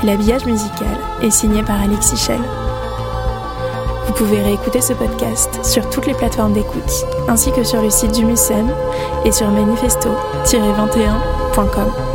L'habillage 0.04 0.45
musical 0.45 0.98
est 1.22 1.32
signé 1.32 1.64
par 1.64 1.82
Alexis 1.82 2.18
Schell. 2.18 2.41
Vous 4.08 4.14
pouvez 4.16 4.41
réécouter 4.41 4.82
ce 4.82 4.91
podcast 4.91 5.64
sur 5.64 5.89
toutes 5.89 6.08
les 6.08 6.14
plateformes 6.14 6.52
d'écoute, 6.52 6.91
ainsi 7.30 7.54
que 7.54 7.64
sur 7.64 7.82
le 7.82 7.89
site 7.89 8.12
du 8.12 8.26
MUSEM 8.26 8.70
et 9.24 9.32
sur 9.32 9.50
manifesto-21.com. 9.50 12.11